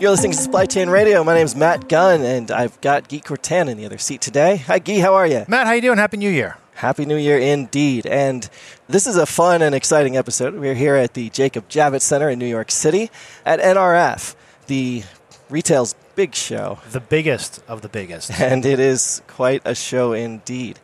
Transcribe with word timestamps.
You're 0.00 0.12
listening 0.12 0.30
to 0.30 0.38
Supply 0.38 0.64
Chain 0.64 0.88
Radio. 0.90 1.24
My 1.24 1.34
name 1.34 1.44
is 1.44 1.56
Matt 1.56 1.88
Gunn, 1.88 2.22
and 2.22 2.52
I've 2.52 2.80
got 2.80 3.08
Guy 3.08 3.18
Courtin 3.18 3.68
in 3.68 3.76
the 3.76 3.84
other 3.84 3.98
seat 3.98 4.20
today. 4.20 4.58
Hi, 4.68 4.78
Guy. 4.78 5.00
How 5.00 5.14
are 5.14 5.26
you? 5.26 5.44
Matt, 5.48 5.66
how 5.66 5.72
are 5.72 5.74
you 5.74 5.82
doing? 5.82 5.98
Happy 5.98 6.16
New 6.16 6.30
Year. 6.30 6.56
Happy 6.74 7.04
New 7.04 7.16
Year 7.16 7.36
indeed. 7.36 8.06
And 8.06 8.48
this 8.86 9.08
is 9.08 9.16
a 9.16 9.26
fun 9.26 9.60
and 9.60 9.74
exciting 9.74 10.16
episode. 10.16 10.54
We're 10.54 10.74
here 10.74 10.94
at 10.94 11.14
the 11.14 11.30
Jacob 11.30 11.68
Javits 11.68 12.02
Center 12.02 12.30
in 12.30 12.38
New 12.38 12.46
York 12.46 12.70
City 12.70 13.10
at 13.44 13.58
NRF, 13.58 14.36
the 14.68 15.02
retail's 15.50 15.96
big 16.14 16.32
show. 16.32 16.78
The 16.92 17.00
biggest 17.00 17.60
of 17.66 17.82
the 17.82 17.88
biggest. 17.88 18.30
And 18.40 18.64
it 18.64 18.78
is 18.78 19.20
quite 19.26 19.62
a 19.64 19.74
show 19.74 20.12
indeed. 20.12 20.78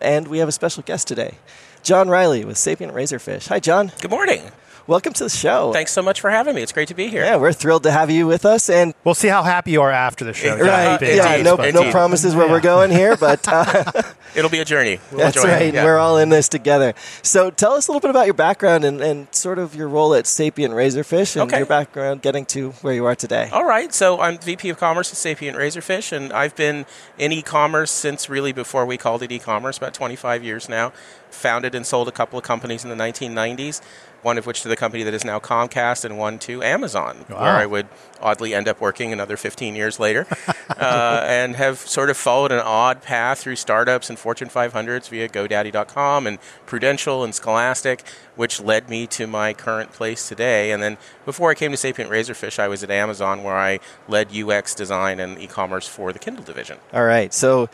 And 0.00 0.28
we 0.28 0.38
have 0.38 0.48
a 0.48 0.52
special 0.52 0.84
guest 0.84 1.08
today, 1.08 1.38
Jon 1.82 2.08
Reily 2.08 2.44
with 2.44 2.56
Sapient 2.56 2.94
Razorfish. 2.94 3.48
Hi, 3.48 3.58
Jon. 3.58 3.90
Good 4.00 4.12
morning. 4.12 4.52
Welcome 4.86 5.14
to 5.14 5.24
the 5.24 5.30
show. 5.30 5.72
Thanks 5.72 5.92
so 5.92 6.02
much 6.02 6.20
for 6.20 6.28
having 6.28 6.54
me. 6.54 6.60
It's 6.62 6.70
great 6.72 6.88
to 6.88 6.94
be 6.94 7.08
here. 7.08 7.24
Yeah, 7.24 7.36
we're 7.36 7.54
thrilled 7.54 7.84
to 7.84 7.90
have 7.90 8.10
you 8.10 8.26
with 8.26 8.44
us. 8.44 8.68
And 8.68 8.92
We'll 9.02 9.14
see 9.14 9.28
how 9.28 9.42
happy 9.42 9.70
you 9.70 9.80
are 9.80 9.90
after 9.90 10.26
the 10.26 10.34
show. 10.34 10.58
right, 10.58 11.00
Indeed, 11.00 11.16
yeah, 11.16 11.40
no, 11.42 11.56
no 11.56 11.62
indeed. 11.62 11.90
promises 11.90 12.34
where 12.34 12.46
we're 12.48 12.60
going 12.60 12.90
here, 12.90 13.16
but 13.20 13.48
uh, 13.48 14.02
It'll 14.36 14.50
be 14.50 14.58
a 14.58 14.64
journey. 14.66 15.00
We'll 15.10 15.20
that's 15.20 15.36
enjoy 15.38 15.48
it. 15.48 15.52
right. 15.52 15.74
Yeah. 15.74 15.84
We're 15.84 15.96
all 15.96 16.18
in 16.18 16.28
this 16.28 16.50
together. 16.50 16.92
So 17.22 17.50
tell 17.50 17.72
us 17.72 17.88
a 17.88 17.92
little 17.92 18.00
bit 18.02 18.10
about 18.10 18.26
your 18.26 18.34
background 18.34 18.84
and, 18.84 19.00
and 19.00 19.34
sort 19.34 19.58
of 19.58 19.74
your 19.74 19.88
role 19.88 20.12
at 20.12 20.26
Sapient 20.26 20.74
Razorfish 20.74 21.40
and 21.40 21.48
Okay. 21.50 21.58
your 21.60 21.66
background 21.66 22.20
getting 22.20 22.44
to 22.46 22.72
where 22.82 22.92
you 22.92 23.06
are 23.06 23.14
today. 23.14 23.48
All 23.52 23.64
right, 23.64 23.94
so 23.94 24.20
I'm 24.20 24.36
VP 24.36 24.68
of 24.68 24.76
Commerce 24.76 25.10
at 25.10 25.16
Sapient 25.16 25.56
Razorfish, 25.56 26.12
and 26.12 26.30
I've 26.30 26.56
been 26.56 26.84
in 27.16 27.32
e-commerce 27.32 27.90
since 27.90 28.28
really 28.28 28.52
before 28.52 28.84
we 28.84 28.98
called 28.98 29.22
it 29.22 29.32
e-commerce, 29.32 29.78
about 29.78 29.94
25 29.94 30.44
years 30.44 30.68
now. 30.68 30.92
Founded 31.34 31.74
and 31.74 31.84
sold 31.86 32.08
a 32.08 32.12
couple 32.12 32.38
of 32.38 32.44
companies 32.44 32.84
in 32.84 32.90
the 32.90 32.96
1990s, 32.96 33.80
one 34.22 34.38
of 34.38 34.46
which 34.46 34.62
to 34.62 34.68
the 34.68 34.76
company 34.76 35.02
that 35.02 35.12
is 35.12 35.24
now 35.24 35.38
Comcast, 35.38 36.04
and 36.04 36.16
one 36.16 36.38
to 36.38 36.62
Amazon, 36.62 37.26
Wow. 37.28 37.42
where 37.42 37.50
I 37.56 37.66
would 37.66 37.86
oddly 38.22 38.54
end 38.54 38.68
up 38.68 38.80
working 38.80 39.12
another 39.12 39.36
15 39.36 39.74
years 39.74 40.00
later, 40.00 40.26
uh, 40.70 41.20
and 41.26 41.56
have 41.56 41.78
sort 41.78 42.08
of 42.08 42.16
followed 42.16 42.50
an 42.52 42.60
odd 42.60 43.02
path 43.02 43.40
through 43.40 43.56
startups 43.56 44.08
and 44.08 44.18
Fortune 44.18 44.48
500s 44.48 45.08
via 45.10 45.28
GoDaddy.com 45.28 46.26
and 46.26 46.38
Prudential 46.64 47.22
and 47.22 47.34
Scholastic, 47.34 48.02
which 48.36 48.60
led 48.60 48.88
me 48.88 49.06
to 49.08 49.26
my 49.26 49.52
current 49.52 49.92
place 49.92 50.26
today. 50.28 50.70
And 50.70 50.82
then 50.82 50.96
before 51.26 51.50
I 51.50 51.54
came 51.54 51.70
to 51.72 51.76
Sapient 51.76 52.10
Razorfish, 52.10 52.58
I 52.58 52.68
was 52.68 52.82
at 52.82 52.90
Amazon 52.90 53.42
where 53.42 53.56
I 53.56 53.80
led 54.08 54.34
UX 54.34 54.74
design 54.74 55.20
and 55.20 55.38
e-commerce 55.38 55.86
for 55.86 56.12
the 56.12 56.18
Kindle 56.18 56.44
division. 56.44 56.78
All 56.94 57.04
right. 57.04 57.34
So 57.34 57.68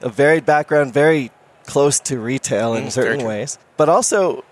a 0.00 0.08
varied 0.08 0.44
background, 0.44 0.92
very 0.92 1.30
close 1.66 1.98
to 2.00 2.18
retail 2.18 2.74
in 2.74 2.84
Mm, 2.84 2.90
certain 2.92 3.24
ways, 3.26 3.58
but 3.76 3.88
also 3.88 4.44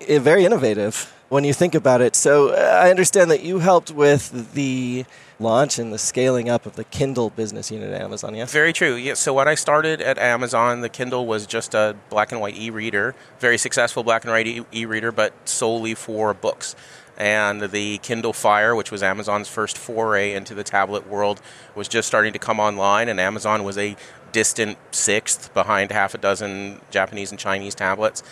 eh, 0.00 0.18
very 0.18 0.44
innovative 0.44 1.12
when 1.28 1.44
you 1.44 1.52
think 1.52 1.74
about 1.74 2.00
it. 2.00 2.14
So 2.16 2.50
uh, 2.50 2.80
I 2.84 2.90
understand 2.90 3.30
that 3.30 3.42
you 3.42 3.58
helped 3.60 3.90
with 3.90 4.52
the 4.54 5.04
launch 5.40 5.78
and 5.78 5.92
the 5.92 5.98
scaling 5.98 6.48
up 6.48 6.66
of 6.66 6.76
the 6.76 6.84
Kindle 6.84 7.30
business 7.30 7.70
unit 7.70 7.92
at 7.92 8.00
Amazon, 8.00 8.34
Yeah, 8.34 8.44
Very 8.44 8.72
true. 8.72 8.94
Yeah. 8.94 9.14
So 9.14 9.34
when 9.34 9.48
I 9.48 9.56
started 9.56 10.00
at 10.00 10.16
Amazon, 10.18 10.82
the 10.82 10.88
Kindle 10.88 11.26
was 11.26 11.46
just 11.46 11.74
a 11.74 11.96
black 12.10 12.30
and 12.32 12.40
white 12.40 12.56
e-reader, 12.56 13.14
very 13.40 13.58
successful 13.58 14.04
black 14.04 14.22
and 14.24 14.32
white 14.32 14.46
e- 14.46 14.64
e-reader, 14.72 15.10
but 15.10 15.32
solely 15.48 15.94
for 15.94 16.32
books. 16.32 16.76
And 17.18 17.60
the 17.72 17.98
Kindle 17.98 18.32
Fire, 18.32 18.74
which 18.74 18.90
was 18.90 19.02
Amazon's 19.02 19.48
first 19.48 19.76
foray 19.76 20.32
into 20.32 20.54
the 20.54 20.64
tablet 20.64 21.08
world, 21.08 21.40
was 21.74 21.86
just 21.88 22.08
starting 22.08 22.32
to 22.32 22.38
come 22.38 22.58
online, 22.60 23.08
and 23.08 23.18
Amazon 23.20 23.64
was 23.64 23.76
a 23.76 23.96
distant 24.32 24.78
sixth 24.90 25.52
behind 25.54 25.92
half 25.92 26.14
a 26.14 26.18
dozen 26.18 26.80
Japanese 26.90 27.30
and 27.30 27.38
Chinese 27.38 27.74
tablets. 27.74 28.22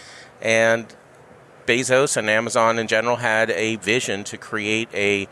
And 0.40 0.94
Bezos 1.66 2.16
and 2.16 2.28
Amazon 2.28 2.78
in 2.78 2.86
general 2.86 3.16
had 3.16 3.50
a 3.50 3.76
vision 3.76 4.24
to 4.24 4.36
create 4.36 4.88
a 4.94 5.28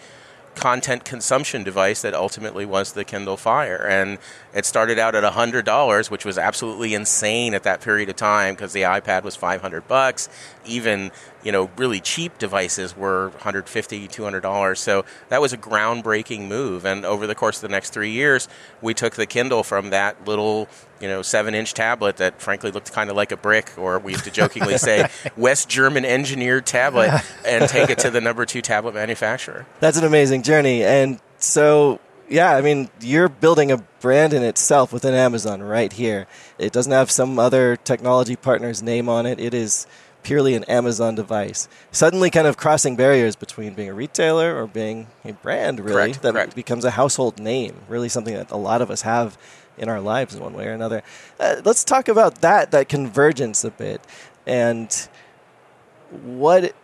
content 0.54 1.04
consumption 1.04 1.62
device 1.62 2.02
that 2.02 2.14
ultimately 2.14 2.66
was 2.66 2.92
the 2.92 3.04
Kindle 3.04 3.36
Fire. 3.36 3.86
And 3.86 4.18
it 4.58 4.66
started 4.66 4.98
out 4.98 5.14
at 5.14 5.22
$100, 5.22 6.10
which 6.10 6.24
was 6.24 6.36
absolutely 6.36 6.92
insane 6.92 7.54
at 7.54 7.62
that 7.62 7.80
period 7.80 8.08
of 8.08 8.16
time 8.16 8.56
because 8.56 8.72
the 8.72 8.82
iPad 8.82 9.22
was 9.22 9.36
500 9.36 9.86
bucks. 9.86 10.28
Even, 10.66 11.12
you 11.44 11.52
know, 11.52 11.70
really 11.76 12.00
cheap 12.00 12.36
devices 12.38 12.96
were 12.96 13.28
150, 13.28 14.08
200 14.08 14.40
dollars. 14.40 14.80
So 14.80 15.04
that 15.28 15.40
was 15.40 15.52
a 15.52 15.56
groundbreaking 15.56 16.48
move. 16.48 16.84
And 16.84 17.04
over 17.04 17.28
the 17.28 17.36
course 17.36 17.58
of 17.58 17.62
the 17.62 17.68
next 17.68 17.90
3 17.90 18.10
years, 18.10 18.48
we 18.82 18.94
took 18.94 19.14
the 19.14 19.26
Kindle 19.26 19.62
from 19.62 19.90
that 19.90 20.26
little, 20.26 20.66
you 21.00 21.06
know, 21.06 21.20
7-inch 21.20 21.72
tablet 21.74 22.16
that 22.16 22.42
frankly 22.42 22.72
looked 22.72 22.92
kind 22.92 23.10
of 23.10 23.16
like 23.16 23.30
a 23.30 23.36
brick 23.36 23.70
or 23.78 24.00
we 24.00 24.10
used 24.10 24.24
to 24.24 24.30
jokingly 24.32 24.76
say 24.88 25.08
West 25.36 25.68
German 25.68 26.04
engineered 26.04 26.66
tablet 26.66 27.22
and 27.46 27.68
take 27.68 27.90
it 27.90 27.98
to 27.98 28.10
the 28.10 28.20
number 28.20 28.44
2 28.44 28.60
tablet 28.60 28.94
manufacturer. 28.94 29.66
That's 29.78 29.98
an 29.98 30.04
amazing 30.04 30.42
journey. 30.42 30.82
And 30.82 31.20
so, 31.38 32.00
yeah, 32.28 32.54
I 32.54 32.60
mean, 32.60 32.90
you're 33.00 33.28
building 33.28 33.70
a 33.72 33.78
brand 34.00 34.32
in 34.32 34.42
itself 34.42 34.92
within 34.92 35.14
Amazon 35.14 35.62
right 35.62 35.92
here. 35.92 36.26
It 36.58 36.72
doesn't 36.72 36.92
have 36.92 37.10
some 37.10 37.38
other 37.38 37.76
technology 37.76 38.36
partner's 38.36 38.82
name 38.82 39.08
on 39.08 39.26
it. 39.26 39.40
It 39.40 39.54
is 39.54 39.86
purely 40.22 40.54
an 40.54 40.64
Amazon 40.64 41.14
device. 41.14 41.68
Suddenly, 41.90 42.30
kind 42.30 42.46
of 42.46 42.56
crossing 42.56 42.96
barriers 42.96 43.36
between 43.36 43.74
being 43.74 43.88
a 43.88 43.94
retailer 43.94 44.60
or 44.60 44.66
being 44.66 45.06
a 45.24 45.32
brand, 45.32 45.80
really, 45.80 45.92
Correct, 45.92 46.22
that 46.22 46.32
correct. 46.32 46.54
becomes 46.54 46.84
a 46.84 46.90
household 46.90 47.38
name. 47.38 47.76
Really, 47.88 48.08
something 48.08 48.34
that 48.34 48.50
a 48.50 48.56
lot 48.56 48.82
of 48.82 48.90
us 48.90 49.02
have 49.02 49.38
in 49.78 49.88
our 49.88 50.00
lives 50.00 50.34
in 50.34 50.42
one 50.42 50.54
way 50.54 50.66
or 50.66 50.72
another. 50.72 51.02
Uh, 51.38 51.56
let's 51.64 51.84
talk 51.84 52.08
about 52.08 52.40
that, 52.40 52.72
that 52.72 52.88
convergence 52.88 53.64
a 53.64 53.70
bit, 53.70 54.00
and 54.46 55.08
what 56.10 56.74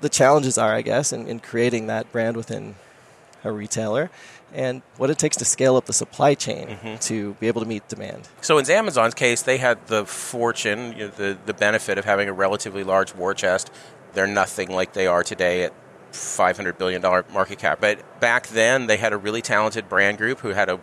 the 0.00 0.08
challenges 0.08 0.58
are, 0.58 0.72
I 0.72 0.82
guess, 0.82 1.12
in, 1.12 1.26
in 1.26 1.38
creating 1.40 1.86
that 1.86 2.10
brand 2.10 2.36
within 2.36 2.74
a 3.44 3.52
retailer 3.52 4.10
and 4.54 4.82
what 4.98 5.08
it 5.10 5.18
takes 5.18 5.36
to 5.38 5.44
scale 5.44 5.76
up 5.76 5.86
the 5.86 5.92
supply 5.92 6.34
chain 6.34 6.68
Mm-hmm. 6.68 6.96
to 6.98 7.34
be 7.34 7.48
able 7.48 7.60
to 7.62 7.66
meet 7.66 7.88
demand. 7.88 8.28
So 8.42 8.58
in 8.58 8.70
Amazon's 8.70 9.14
case, 9.14 9.42
they 9.42 9.56
had 9.58 9.86
the 9.86 10.04
fortune, 10.04 10.92
you 10.92 11.04
know, 11.04 11.08
the 11.08 11.38
the 11.46 11.54
benefit 11.54 11.98
of 11.98 12.04
having 12.04 12.28
a 12.28 12.32
relatively 12.32 12.84
large 12.84 13.14
war 13.14 13.34
chest. 13.34 13.70
They're 14.14 14.26
nothing 14.26 14.70
like 14.70 14.92
they 14.92 15.06
are 15.06 15.22
today 15.24 15.64
at 15.64 15.72
500 16.12 16.76
billion 16.76 17.00
dollar 17.00 17.24
market 17.32 17.58
cap. 17.58 17.78
But 17.80 18.20
back 18.20 18.48
then, 18.48 18.86
they 18.86 18.98
had 18.98 19.12
a 19.12 19.16
really 19.16 19.40
talented 19.42 19.88
brand 19.88 20.18
group 20.18 20.40
who 20.40 20.50
had 20.50 20.68
a 20.68 20.78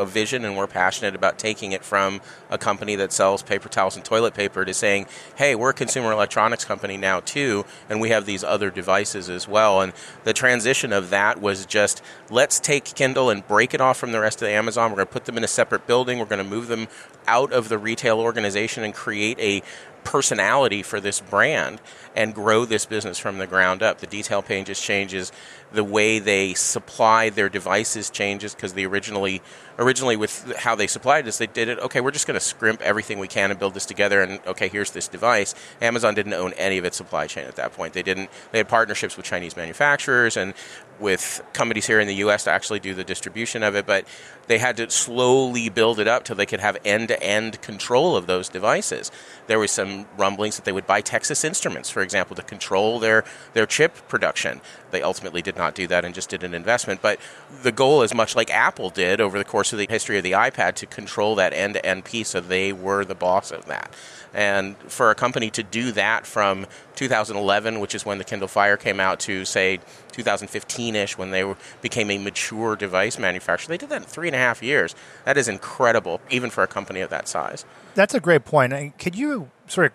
a 0.00 0.06
vision 0.06 0.44
and 0.44 0.56
we're 0.56 0.66
passionate 0.66 1.14
about 1.14 1.38
taking 1.38 1.72
it 1.72 1.84
from 1.84 2.20
a 2.50 2.58
company 2.58 2.96
that 2.96 3.12
sells 3.12 3.42
paper 3.42 3.68
towels 3.68 3.94
and 3.94 4.04
toilet 4.04 4.34
paper 4.34 4.64
to 4.64 4.74
saying, 4.74 5.06
hey, 5.36 5.54
we're 5.54 5.70
a 5.70 5.74
consumer 5.74 6.10
electronics 6.10 6.64
company 6.64 6.96
now 6.96 7.20
too, 7.20 7.64
and 7.88 8.00
we 8.00 8.08
have 8.08 8.26
these 8.26 8.42
other 8.42 8.70
devices 8.70 9.28
as 9.28 9.46
well. 9.46 9.80
And 9.80 9.92
the 10.24 10.32
transition 10.32 10.92
of 10.92 11.10
that 11.10 11.40
was 11.40 11.66
just 11.66 12.02
let's 12.30 12.58
take 12.58 12.84
Kindle 12.84 13.30
and 13.30 13.46
break 13.46 13.74
it 13.74 13.80
off 13.80 13.98
from 13.98 14.12
the 14.12 14.20
rest 14.20 14.40
of 14.42 14.46
the 14.46 14.52
Amazon. 14.52 14.90
We're 14.90 14.96
going 14.96 15.08
to 15.08 15.12
put 15.12 15.26
them 15.26 15.36
in 15.36 15.44
a 15.44 15.48
separate 15.48 15.86
building. 15.86 16.18
We're 16.18 16.24
going 16.24 16.42
to 16.42 16.50
move 16.50 16.68
them 16.68 16.88
out 17.26 17.52
of 17.52 17.68
the 17.68 17.78
retail 17.78 18.18
organization 18.18 18.82
and 18.82 18.94
create 18.94 19.38
a 19.38 19.62
personality 20.04 20.82
for 20.82 21.00
this 21.00 21.20
brand 21.20 21.80
and 22.16 22.34
grow 22.34 22.64
this 22.64 22.86
business 22.86 23.18
from 23.18 23.38
the 23.38 23.46
ground 23.46 23.82
up. 23.82 23.98
The 23.98 24.06
detail 24.06 24.42
pages 24.42 24.80
changes, 24.80 25.32
the 25.72 25.84
way 25.84 26.18
they 26.18 26.54
supply 26.54 27.30
their 27.30 27.48
devices 27.48 28.10
changes 28.10 28.54
because 28.54 28.72
they 28.72 28.84
originally 28.84 29.42
originally 29.80 30.16
with 30.16 30.54
how 30.56 30.74
they 30.74 30.86
supplied 30.86 31.26
us, 31.26 31.38
they 31.38 31.46
did 31.46 31.68
it. 31.68 31.78
Okay, 31.78 32.00
we're 32.00 32.10
just 32.10 32.26
going 32.26 32.38
to 32.38 32.44
scrimp 32.44 32.82
everything 32.82 33.18
we 33.18 33.26
can 33.26 33.50
and 33.50 33.58
build 33.58 33.74
this 33.74 33.86
together. 33.86 34.20
And 34.20 34.38
okay, 34.46 34.68
here's 34.68 34.90
this 34.90 35.08
device. 35.08 35.54
Amazon 35.80 36.14
didn't 36.14 36.34
own 36.34 36.52
any 36.54 36.76
of 36.76 36.84
its 36.84 36.98
supply 36.98 37.26
chain 37.26 37.46
at 37.46 37.56
that 37.56 37.72
point. 37.72 37.94
They 37.94 38.02
didn't. 38.02 38.30
They 38.52 38.58
had 38.58 38.68
partnerships 38.68 39.16
with 39.16 39.24
Chinese 39.24 39.56
manufacturers 39.56 40.36
and 40.36 40.52
with 41.00 41.42
companies 41.54 41.86
here 41.86 41.98
in 41.98 42.06
the 42.06 42.16
U.S. 42.16 42.44
to 42.44 42.50
actually 42.50 42.78
do 42.78 42.92
the 42.92 43.04
distribution 43.04 43.62
of 43.62 43.74
it, 43.74 43.86
but 43.86 44.06
they 44.48 44.58
had 44.58 44.76
to 44.76 44.90
slowly 44.90 45.70
build 45.70 45.98
it 45.98 46.06
up 46.06 46.24
till 46.24 46.36
they 46.36 46.44
could 46.44 46.60
have 46.60 46.76
end-to-end 46.84 47.62
control 47.62 48.16
of 48.16 48.26
those 48.26 48.50
devices. 48.50 49.10
There 49.46 49.58
was 49.58 49.70
some 49.70 49.89
rumblings 50.16 50.56
that 50.56 50.64
they 50.64 50.72
would 50.72 50.86
buy 50.86 51.00
Texas 51.00 51.44
Instruments, 51.44 51.90
for 51.90 52.02
example, 52.02 52.36
to 52.36 52.42
control 52.42 52.98
their 52.98 53.24
their 53.52 53.66
chip 53.66 53.94
production. 54.08 54.60
They 54.90 55.02
ultimately 55.02 55.42
did 55.42 55.56
not 55.56 55.74
do 55.74 55.86
that 55.86 56.04
and 56.04 56.14
just 56.14 56.30
did 56.30 56.42
an 56.42 56.54
investment. 56.54 57.02
But 57.02 57.18
the 57.62 57.72
goal 57.72 58.02
is 58.02 58.14
much 58.14 58.34
like 58.34 58.50
Apple 58.50 58.90
did 58.90 59.20
over 59.20 59.38
the 59.38 59.44
course 59.44 59.72
of 59.72 59.78
the 59.78 59.86
history 59.88 60.16
of 60.16 60.24
the 60.24 60.32
iPad 60.32 60.74
to 60.76 60.86
control 60.86 61.34
that 61.36 61.52
end-to-end 61.52 62.04
piece, 62.04 62.30
so 62.30 62.40
they 62.40 62.72
were 62.72 63.04
the 63.04 63.14
boss 63.14 63.50
of 63.50 63.66
that. 63.66 63.94
And 64.32 64.76
for 64.78 65.10
a 65.10 65.14
company 65.14 65.50
to 65.50 65.62
do 65.62 65.92
that 65.92 66.26
from 66.26 66.66
2011, 66.94 67.80
which 67.80 67.94
is 67.94 68.04
when 68.04 68.18
the 68.18 68.24
Kindle 68.24 68.48
Fire 68.48 68.76
came 68.76 69.00
out, 69.00 69.18
to 69.20 69.44
say 69.44 69.80
2015-ish, 70.12 71.18
when 71.18 71.30
they 71.30 71.42
were, 71.42 71.56
became 71.82 72.10
a 72.10 72.18
mature 72.18 72.76
device 72.76 73.18
manufacturer, 73.18 73.70
they 73.70 73.78
did 73.78 73.88
that 73.88 74.02
in 74.02 74.08
three 74.08 74.28
and 74.28 74.36
a 74.36 74.38
half 74.38 74.62
years. 74.62 74.94
That 75.24 75.36
is 75.36 75.48
incredible, 75.48 76.20
even 76.30 76.50
for 76.50 76.62
a 76.62 76.68
company 76.68 77.00
of 77.00 77.10
that 77.10 77.26
size. 77.26 77.64
That's 77.94 78.14
a 78.14 78.20
great 78.20 78.44
point. 78.44 78.72
Could 78.98 79.16
you 79.16 79.50
sort 79.70 79.88
of 79.88 79.92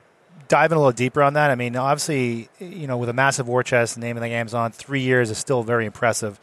dive 0.48 0.72
in 0.72 0.78
a 0.78 0.80
little 0.80 0.92
deeper 0.92 1.22
on 1.22 1.34
that? 1.34 1.52
I 1.52 1.56
mean, 1.56 1.76
obviously, 1.76 2.50
you 2.60 2.88
know, 2.88 2.98
with 2.98 3.10
a 3.10 3.14
massive 3.14 3.48
war 3.48 3.64
chest, 3.64 3.98
naming 3.98 4.22
like 4.22 4.32
Amazon, 4.32 4.72
three 4.72 5.02
years 5.02 5.30
is 5.30 5.38
still 5.38 5.64
very 5.64 5.86
impressive. 5.86 6.40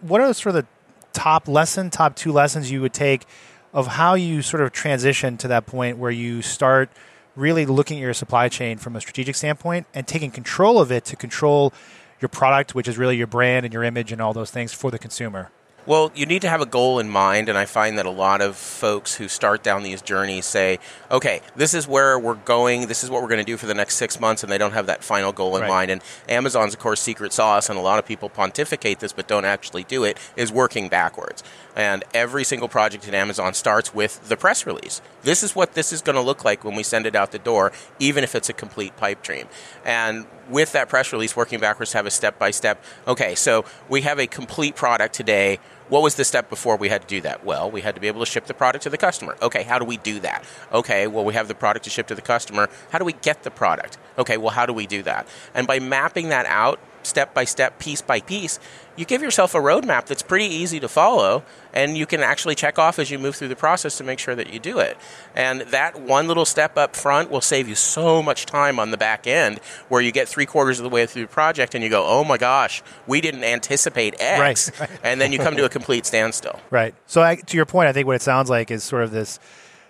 What 0.00 0.20
are 0.20 0.32
sort 0.34 0.56
of 0.56 0.64
the 0.64 0.68
top 1.12 1.48
lesson, 1.48 1.90
top 1.90 2.16
two 2.16 2.32
lessons 2.32 2.70
you 2.70 2.80
would 2.80 2.94
take 2.94 3.26
of 3.72 3.86
how 3.86 4.14
you 4.14 4.42
sort 4.42 4.62
of 4.62 4.72
transition 4.72 5.36
to 5.38 5.48
that 5.48 5.66
point 5.66 5.98
where 5.98 6.10
you 6.10 6.42
start 6.42 6.90
really 7.36 7.64
looking 7.64 7.98
at 7.98 8.02
your 8.02 8.14
supply 8.14 8.48
chain 8.48 8.76
from 8.76 8.96
a 8.96 9.00
strategic 9.00 9.34
standpoint 9.34 9.86
and 9.94 10.06
taking 10.06 10.30
control 10.30 10.78
of 10.78 10.92
it 10.92 11.04
to 11.06 11.16
control 11.16 11.72
your 12.20 12.28
product, 12.28 12.74
which 12.74 12.86
is 12.86 12.98
really 12.98 13.16
your 13.16 13.26
brand 13.26 13.64
and 13.64 13.72
your 13.72 13.82
image 13.82 14.12
and 14.12 14.20
all 14.20 14.32
those 14.32 14.50
things 14.50 14.72
for 14.72 14.90
the 14.90 14.98
consumer? 14.98 15.50
Well, 15.84 16.12
you 16.14 16.26
need 16.26 16.42
to 16.42 16.48
have 16.48 16.60
a 16.60 16.66
goal 16.66 17.00
in 17.00 17.08
mind, 17.08 17.48
and 17.48 17.58
I 17.58 17.64
find 17.64 17.98
that 17.98 18.06
a 18.06 18.10
lot 18.10 18.40
of 18.40 18.54
folks 18.54 19.16
who 19.16 19.26
start 19.26 19.64
down 19.64 19.82
these 19.82 20.00
journeys 20.00 20.46
say, 20.46 20.78
okay, 21.10 21.40
this 21.56 21.74
is 21.74 21.88
where 21.88 22.16
we're 22.18 22.34
going, 22.34 22.86
this 22.86 23.02
is 23.02 23.10
what 23.10 23.20
we're 23.20 23.28
going 23.28 23.44
to 23.44 23.44
do 23.44 23.56
for 23.56 23.66
the 23.66 23.74
next 23.74 23.96
six 23.96 24.20
months, 24.20 24.44
and 24.44 24.52
they 24.52 24.58
don't 24.58 24.74
have 24.74 24.86
that 24.86 25.02
final 25.02 25.32
goal 25.32 25.56
in 25.56 25.62
Right. 25.62 25.68
mind. 25.68 25.90
And 25.90 26.00
Amazon's, 26.28 26.72
of 26.74 26.78
course, 26.78 27.00
secret 27.00 27.32
sauce, 27.32 27.68
and 27.68 27.76
a 27.76 27.82
lot 27.82 27.98
of 27.98 28.06
people 28.06 28.28
pontificate 28.28 29.00
this 29.00 29.12
but 29.12 29.26
don't 29.26 29.44
actually 29.44 29.82
do 29.82 30.04
it, 30.04 30.18
is 30.36 30.52
working 30.52 30.88
backwards. 30.88 31.42
And 31.74 32.04
every 32.14 32.44
single 32.44 32.68
project 32.68 33.08
in 33.08 33.14
Amazon 33.14 33.52
starts 33.54 33.92
with 33.92 34.28
the 34.28 34.36
press 34.36 34.66
release. 34.66 35.00
This 35.22 35.42
is 35.42 35.56
what 35.56 35.74
this 35.74 35.92
is 35.92 36.00
going 36.00 36.16
to 36.16 36.22
look 36.22 36.44
like 36.44 36.62
when 36.64 36.76
we 36.76 36.84
send 36.84 37.06
it 37.06 37.16
out 37.16 37.32
the 37.32 37.38
door, 37.40 37.72
even 37.98 38.22
if 38.22 38.36
it's 38.36 38.48
a 38.48 38.52
complete 38.52 38.96
pipe 38.96 39.22
dream. 39.22 39.48
And 39.84 40.26
with 40.50 40.72
that 40.72 40.88
press 40.88 41.12
release, 41.12 41.36
working 41.36 41.60
backwards 41.60 41.92
have 41.92 42.06
a 42.06 42.10
step 42.10 42.38
by 42.38 42.50
step. 42.50 42.82
Okay, 43.06 43.34
so 43.34 43.64
we 43.88 44.02
have 44.02 44.18
a 44.18 44.26
complete 44.26 44.76
product 44.76 45.14
today. 45.14 45.58
What 45.88 46.02
was 46.02 46.14
the 46.14 46.24
step 46.24 46.48
before 46.48 46.76
we 46.76 46.88
had 46.88 47.02
to 47.02 47.06
do 47.06 47.20
that? 47.22 47.44
Well, 47.44 47.70
we 47.70 47.82
had 47.82 47.94
to 47.94 48.00
be 48.00 48.06
able 48.06 48.20
to 48.20 48.30
ship 48.30 48.46
the 48.46 48.54
product 48.54 48.84
to 48.84 48.90
the 48.90 48.96
customer. 48.96 49.36
Okay, 49.42 49.62
how 49.62 49.78
do 49.78 49.84
we 49.84 49.98
do 49.98 50.20
that? 50.20 50.44
Okay, 50.72 51.06
well, 51.06 51.24
we 51.24 51.34
have 51.34 51.48
the 51.48 51.54
product 51.54 51.84
to 51.84 51.90
ship 51.90 52.06
to 52.06 52.14
the 52.14 52.22
customer. 52.22 52.68
How 52.90 52.98
do 52.98 53.04
we 53.04 53.12
get 53.12 53.42
the 53.42 53.50
product? 53.50 53.98
Okay, 54.16 54.36
well, 54.36 54.50
how 54.50 54.64
do 54.64 54.72
we 54.72 54.86
do 54.86 55.02
that? 55.02 55.26
And 55.54 55.66
by 55.66 55.80
mapping 55.80 56.30
that 56.30 56.46
out 56.46 56.80
step 57.02 57.34
by 57.34 57.44
step, 57.44 57.78
piece 57.78 58.02
by 58.02 58.20
piece, 58.20 58.58
you 58.96 59.04
give 59.06 59.22
yourself 59.22 59.54
a 59.54 59.58
roadmap 59.58 60.06
that's 60.06 60.22
pretty 60.22 60.44
easy 60.44 60.78
to 60.80 60.88
follow, 60.88 61.44
and 61.72 61.96
you 61.96 62.04
can 62.04 62.20
actually 62.20 62.54
check 62.54 62.78
off 62.78 62.98
as 62.98 63.10
you 63.10 63.18
move 63.18 63.34
through 63.36 63.48
the 63.48 63.56
process 63.56 63.96
to 63.98 64.04
make 64.04 64.18
sure 64.18 64.34
that 64.34 64.52
you 64.52 64.58
do 64.58 64.78
it. 64.80 64.98
And 65.34 65.62
that 65.62 66.00
one 66.00 66.28
little 66.28 66.44
step 66.44 66.76
up 66.76 66.94
front 66.94 67.30
will 67.30 67.40
save 67.40 67.68
you 67.68 67.74
so 67.74 68.22
much 68.22 68.44
time 68.44 68.78
on 68.78 68.90
the 68.90 68.98
back 68.98 69.26
end 69.26 69.60
where 69.88 70.02
you 70.02 70.12
get 70.12 70.28
three 70.28 70.44
quarters 70.44 70.78
of 70.78 70.82
the 70.82 70.90
way 70.90 71.06
through 71.06 71.22
the 71.22 71.28
project 71.28 71.74
and 71.74 71.82
you 71.82 71.88
go, 71.88 72.04
oh 72.06 72.22
my 72.22 72.36
gosh, 72.36 72.82
we 73.06 73.20
didn't 73.22 73.44
anticipate 73.44 74.14
X. 74.20 74.70
Right. 74.78 74.90
And 75.02 75.20
then 75.20 75.32
you 75.32 75.38
come 75.38 75.56
to 75.56 75.64
a 75.64 75.68
complete 75.68 76.06
standstill. 76.06 76.60
Right. 76.70 76.94
So 77.06 77.22
I, 77.22 77.36
to 77.36 77.56
your 77.56 77.66
point, 77.66 77.88
I 77.88 77.92
think 77.92 78.06
what 78.06 78.16
it 78.16 78.22
sounds 78.22 78.48
like 78.48 78.70
is 78.70 78.82
sort 78.82 79.02
of 79.02 79.10
this: 79.10 79.38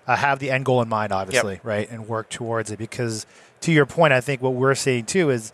uh, 0.06 0.16
have 0.16 0.38
the 0.38 0.50
end 0.50 0.64
goal 0.64 0.82
in 0.82 0.88
mind, 0.88 1.12
obviously, 1.12 1.60
right, 1.62 1.88
and 1.90 2.08
work 2.08 2.28
towards 2.28 2.70
it. 2.70 2.78
Because 2.78 3.24
to 3.60 3.72
your 3.72 3.86
point, 3.86 4.12
I 4.12 4.20
think 4.20 4.42
what 4.42 4.54
we're 4.54 4.74
seeing 4.74 5.04
too 5.04 5.30
is 5.30 5.52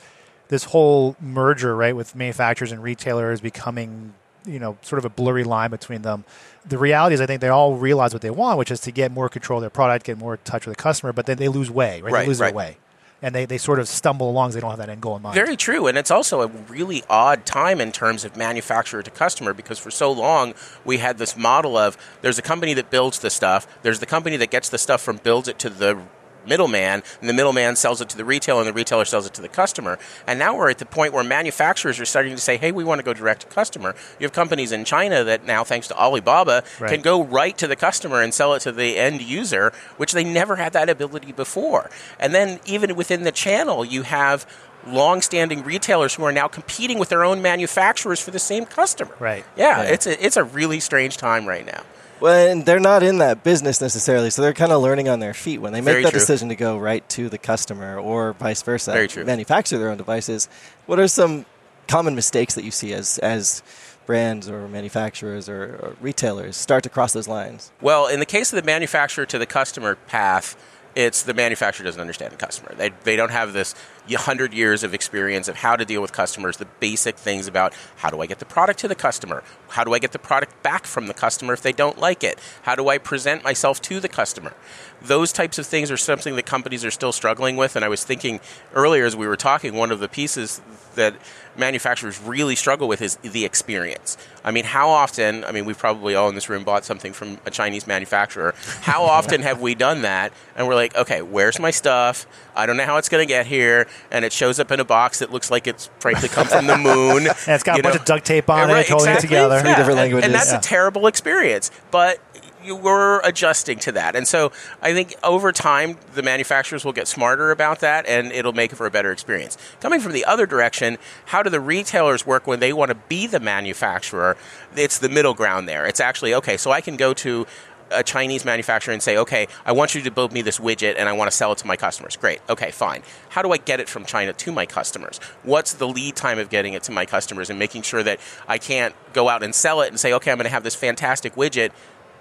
this 0.49 0.65
whole 0.65 1.17
merger, 1.21 1.77
right, 1.77 1.95
with 1.95 2.15
manufacturers 2.15 2.73
and 2.73 2.83
retailers 2.83 3.41
becoming, 3.41 4.15
you 4.47 4.59
know, 4.59 4.77
sort 4.83 4.99
of 4.99 5.05
a 5.05 5.11
blurry 5.11 5.45
line 5.45 5.71
between 5.71 6.03
them. 6.03 6.25
The 6.67 6.79
reality 6.79 7.15
is, 7.15 7.21
I 7.21 7.27
think 7.27 7.41
they 7.41 7.49
all 7.49 7.77
realize 7.77 8.13
what 8.13 8.23
they 8.23 8.31
want, 8.31 8.59
which 8.59 8.71
is 8.71 8.81
to 8.81 8.91
get 8.91 9.13
more 9.13 9.29
control 9.29 9.59
of 9.59 9.63
their 9.63 9.71
product, 9.71 10.07
get 10.07 10.19
more 10.19 10.35
in 10.35 10.41
touch 10.45 10.67
with 10.67 10.77
the 10.77 10.83
customer, 10.83 11.13
but 11.13 11.27
then 11.27 11.37
they 11.37 11.49
lose 11.49 11.71
way, 11.71 12.01
right? 12.01 12.13
Right, 12.13 12.21
they 12.23 12.27
lose 12.27 12.41
right. 12.41 12.49
their 12.49 12.57
way. 12.57 12.77
And 13.21 13.35
they, 13.35 13.47
they 13.47 13.59
sort 13.59 13.81
of 13.81 13.89
stumble 13.89 14.31
along 14.31 14.49
because 14.49 14.55
they 14.55 14.61
don't 14.61 14.71
have 14.71 14.79
that 14.79 14.89
end 14.89 15.01
goal 15.01 15.17
in 15.17 15.23
mind. 15.23 15.35
Very 15.35 15.57
true, 15.57 15.89
and 15.89 15.99
it's 15.99 16.11
also 16.11 16.43
a 16.43 16.47
really 16.47 17.03
odd 17.11 17.45
time 17.45 17.81
in 17.81 17.91
terms 17.91 18.25
of 18.25 18.37
manufacturer 18.37 19.03
to 19.03 19.11
customer 19.11 19.53
because 19.53 19.77
for 19.79 19.91
so 19.91 20.13
long 20.13 20.55
we 20.85 20.99
had 20.99 21.19
this 21.19 21.37
model 21.37 21.77
of 21.77 21.99
there's 22.23 22.39
a 22.39 22.43
company 22.43 22.75
that 22.75 22.91
builds 22.91 23.19
the 23.19 23.29
stuff, 23.29 23.67
there's 23.83 23.99
the 23.99 24.07
company 24.07 24.37
that 24.37 24.51
gets 24.51 24.69
the 24.69 24.79
stuff 24.79 25.03
from 25.03 25.17
builds 25.17 25.49
it 25.49 25.59
to 25.59 25.69
the 25.69 25.99
middleman, 26.47 27.03
and 27.21 27.29
the 27.29 27.33
middleman 27.33 27.77
sells 27.77 28.01
it 28.01 28.09
to 28.11 28.17
the 28.17 28.25
retailer, 28.25 28.61
and 28.61 28.69
the 28.69 28.73
retailer 28.73 29.05
sells 29.05 29.27
it 29.27 29.35
to 29.35 29.43
the 29.43 29.49
customer. 29.49 29.99
And 30.27 30.39
now 30.39 30.57
we're 30.57 30.71
at 30.71 30.79
the 30.79 30.87
point 30.87 31.13
where 31.13 31.25
manufacturers 31.25 32.01
are 32.01 32.05
starting 32.07 32.35
to 32.35 32.41
say, 32.41 32.57
"Hey, 32.57 32.73
we 32.73 32.85
want 32.85 32.99
to 33.01 33.03
go 33.05 33.13
direct 33.13 33.43
to 33.43 33.47
customer." 33.49 33.95
You 34.19 34.25
have 34.25 34.33
companies 34.33 34.73
in 34.73 34.85
China 34.85 35.25
that 35.25 35.45
now, 35.45 35.65
thanks 35.65 35.89
to 35.89 35.97
Alibaba, 35.99 36.63
Right. 36.79 36.91
can 36.93 37.01
go 37.03 37.23
right 37.23 37.57
to 37.59 37.67
the 37.67 37.77
customer 37.77 38.23
and 38.23 38.33
sell 38.33 38.55
it 38.55 38.61
to 38.61 38.73
the 38.73 38.97
end 38.99 39.21
user, 39.23 39.73
which 39.97 40.13
they 40.13 40.25
never 40.25 40.57
had 40.57 40.73
that 40.73 40.89
ability 40.89 41.33
before. 41.33 41.91
And 42.19 42.35
then 42.35 42.61
even 42.65 42.95
within 42.97 43.25
the 43.25 43.33
channel, 43.33 43.85
you 43.85 44.03
have 44.03 44.47
long-standing 44.87 45.65
retailers 45.65 46.15
who 46.15 46.25
are 46.25 46.33
now 46.33 46.49
competing 46.49 46.99
with 46.99 47.09
their 47.09 47.25
own 47.25 47.43
manufacturers 47.43 48.21
for 48.21 48.31
the 48.31 48.39
same 48.39 48.65
customer. 48.65 49.11
Right. 49.19 49.45
Yeah, 49.57 49.83
Yeah. 49.83 49.89
it's 49.91 50.07
a 50.07 50.25
it's 50.25 50.37
a 50.37 50.45
really 50.45 50.81
strange 50.81 51.17
time 51.17 51.47
right 51.47 51.67
now. 51.67 51.83
Well, 52.21 52.51
and 52.51 52.65
they're 52.65 52.81
not 52.81 53.03
in 53.03 53.19
that 53.19 53.45
business 53.45 53.81
necessarily, 53.81 54.31
so 54.31 54.43
they're 54.43 54.53
kind 54.53 54.73
of 54.73 54.83
learning 54.83 55.09
on 55.09 55.21
their 55.21 55.35
feet 55.35 55.59
when 55.59 55.73
they 55.73 55.81
make 55.81 55.93
Very 55.93 56.03
that 56.05 56.11
true. 56.11 56.21
decision 56.21 56.49
to 56.49 56.57
go 56.57 56.79
right 56.79 57.09
to 57.11 57.29
the 57.29 57.39
customer 57.39 57.99
or 57.99 58.33
vice 58.35 58.63
versa. 58.63 58.93
Very 58.93 59.09
true. 59.09 59.25
Manufacture 59.25 59.79
their 59.79 59.91
own 59.91 59.99
devices. 59.99 60.49
What 60.87 60.99
are 60.99 61.09
some 61.09 61.47
common 61.87 62.15
mistakes 62.15 62.55
that 62.55 62.65
you 62.65 62.71
see 62.71 62.93
as 62.93 63.19
as 63.19 63.63
brands 64.07 64.49
or 64.49 64.67
manufacturers 64.69 65.51
or, 65.51 65.79
or 65.83 65.97
retailers 66.01 66.57
start 66.57 66.83
to 66.83 66.89
cross 66.89 67.13
those 67.13 67.29
lines? 67.29 67.71
Well, 67.81 68.07
in 68.07 68.21
the 68.21 68.27
case 68.27 68.53
of 68.53 68.57
the 68.57 68.67
manufacturer 68.67 69.27
to 69.27 69.39
the 69.39 69.47
customer 69.47 69.97
path, 69.97 70.57
it's 70.95 71.23
the 71.23 71.35
manufacturer 71.35 71.85
doesn't 71.85 72.01
understand 72.01 72.33
the 72.33 72.37
customer. 72.37 72.75
They, 72.75 72.91
they 73.05 73.17
don't 73.17 73.31
have 73.31 73.53
this 73.53 73.75
100 74.17 74.53
years 74.53 74.83
of 74.83 74.95
experience 74.95 75.49
of 75.49 75.57
how 75.57 75.77
to 75.77 75.85
deal 75.85 76.01
with 76.01 76.13
customers, 76.13 76.57
the 76.57 76.67
basic 76.81 77.17
things 77.17 77.47
about 77.47 77.75
how 77.97 78.11
do 78.11 78.21
I 78.21 78.27
get 78.27 78.39
the 78.39 78.45
product 78.45 78.79
to 78.81 78.89
the 78.89 78.95
customer? 78.95 79.43
How 79.69 79.85
do 79.85 79.93
I 79.93 79.99
get 79.99 80.13
the 80.13 80.19
product 80.19 80.63
back 80.63 80.87
from 80.87 81.07
the 81.07 81.15
customer 81.15 81.53
if 81.53 81.63
they 81.63 81.73
don't 81.73 81.99
like 81.99 82.25
it? 82.25 82.39
How 82.63 82.75
do 82.75 82.89
I 82.89 82.99
present 82.99 83.45
myself 83.45 83.81
to 83.83 84.01
the 84.01 84.09
customer? 84.09 84.55
Those 85.01 85.33
types 85.33 85.59
of 85.59 85.67
things 85.67 85.91
are 85.91 85.97
something 85.97 86.37
that 86.37 86.47
companies 86.47 86.85
are 86.85 86.91
still 86.91 87.13
struggling 87.13 87.57
with. 87.57 87.77
And 87.77 87.85
I 87.85 87.89
was 87.89 88.05
thinking 88.05 88.41
earlier 88.75 89.05
as 89.05 89.15
we 89.15 89.27
were 89.27 89.37
talking, 89.37 89.75
one 89.75 89.93
of 89.93 90.01
the 90.01 90.09
pieces 90.09 90.61
that 90.95 91.15
manufacturers 91.57 92.21
really 92.21 92.57
struggle 92.57 92.89
with 92.89 93.03
is 93.03 93.17
the 93.17 93.45
experience. 93.45 94.17
I 94.45 94.51
mean, 94.51 94.65
how 94.65 94.89
often, 94.89 95.45
I 95.45 95.53
mean, 95.53 95.65
we've 95.65 95.79
probably 95.79 96.15
all 96.15 96.29
in 96.29 96.35
this 96.35 96.49
room 96.49 96.65
bought 96.65 96.85
something 96.85 97.13
from 97.13 97.39
a 97.47 97.51
Chinese 97.51 97.87
manufacturer. 97.87 98.55
How 98.81 99.05
often 99.05 99.43
have 99.43 99.61
we 99.61 99.75
done 99.75 100.03
that? 100.03 100.33
And 100.57 100.67
we're 100.67 100.75
like, 100.75 100.97
okay, 100.97 101.23
where's 101.23 101.59
my 101.59 101.71
stuff? 101.71 102.27
I 102.57 102.67
don't 102.67 102.77
know 102.77 102.87
how 102.87 102.97
it's 102.97 103.09
going 103.09 103.23
to 103.23 103.29
get 103.29 103.47
here. 103.47 103.87
And 104.11 104.25
it 104.25 104.33
shows 104.33 104.59
up 104.61 104.71
in 104.71 104.81
a 104.81 104.85
box 104.85 105.19
that 105.21 105.31
looks 105.33 105.51
like 105.51 105.67
it's 105.67 105.91
frankly 106.01 106.29
come 106.29 106.47
from 106.47 106.67
the 106.67 106.77
moon. 106.79 107.27
And 107.29 107.55
it's 107.55 107.63
got 107.65 107.77
you 107.77 107.81
a 107.81 107.83
bunch 107.83 107.97
of 107.97 108.05
duct 108.05 108.25
tape 108.27 108.49
on 108.51 108.69
Right, 108.69 108.81
it, 108.81 108.89
holding 108.89 109.09
exactly. 109.09 109.27
it 109.27 109.29
together. 109.31 109.61
Three 109.61 109.71
different 109.71 109.91
and- 109.91 109.99
languages. 109.99 110.25
And 110.27 110.35
that's 110.35 110.53
Yeah. 110.53 110.59
a 110.59 110.61
terrible 110.63 111.07
experience. 111.07 111.71
But 111.91 112.19
you 112.65 112.75
were 112.75 113.21
adjusting 113.25 113.79
to 113.79 113.93
that. 113.93 114.17
And 114.17 114.27
so 114.29 114.51
I 114.83 114.93
think 114.93 115.15
over 115.23 115.53
time, 115.53 115.97
the 116.15 116.23
manufacturers 116.23 116.85
will 116.85 116.93
get 116.93 117.07
smarter 117.09 117.51
about 117.51 117.81
that 117.81 118.05
and 118.07 118.33
it'll 118.33 118.53
make 118.53 118.73
for 118.73 118.85
a 118.85 118.91
better 118.91 119.13
experience. 119.13 119.57
Coming 119.81 120.01
from 120.01 120.13
the 120.13 120.25
other 120.25 120.45
direction, 120.45 120.99
how 121.27 121.43
do 121.43 121.49
the 121.51 121.61
retailers 121.61 122.27
work 122.27 122.47
when 122.47 122.59
they 122.61 122.73
want 122.73 122.91
to 122.91 122.97
be 123.09 123.27
the 123.27 123.41
manufacturer? 123.41 124.37
It's 124.77 124.99
the 124.99 125.09
middle 125.09 125.35
ground 125.35 125.69
there. 125.69 125.87
It's 125.87 126.01
actually, 126.01 126.35
okay, 126.35 126.57
so 126.57 126.71
I 126.73 126.81
can 126.81 126.97
go 126.97 127.15
to 127.15 127.47
a 127.91 128.03
Chinese 128.03 128.45
manufacturer 128.45 128.93
and 128.93 129.03
say, 129.03 129.17
okay, 129.17 129.49
I 129.65 129.73
want 129.73 129.95
you 129.95 130.03
to 130.03 130.11
build 130.11 130.33
me 130.33 130.43
this 130.43 130.59
widget 130.59 130.97
and 130.99 131.09
I 131.09 131.13
want 131.13 131.31
to 131.31 131.37
sell 131.37 131.53
it 131.53 131.59
to 131.59 131.67
my 131.67 131.77
customers. 131.77 132.17
Great. 132.17 132.41
Okay, 132.49 132.71
fine. 132.71 133.03
How 133.31 133.43
do 133.43 133.53
I 133.53 133.57
get 133.57 133.81
it 133.81 133.89
from 133.89 134.05
China 134.05 134.33
to 134.33 134.53
my 134.53 134.67
customers? 134.67 135.19
What's 135.43 135.75
the 135.75 135.89
lead 135.89 136.17
time 136.17 136.39
of 136.39 136.51
getting 136.51 136.75
it 136.75 136.83
to 136.85 136.93
my 136.93 137.07
customers 137.07 137.51
and 137.51 137.59
making 137.59 137.83
sure 137.83 138.03
that 138.03 138.21
I 138.47 138.59
can't 138.59 138.95
go 139.13 139.29
out 139.29 139.43
and 139.43 139.55
sell 139.55 139.81
it 139.81 139.89
and 139.89 139.99
say, 139.99 140.13
okay, 140.15 140.31
I'm 140.31 140.39
going 140.39 140.45
to 140.45 140.51
have 140.51 140.65
this 140.65 140.75
fantastic 140.75 141.35
widget, 141.35 141.71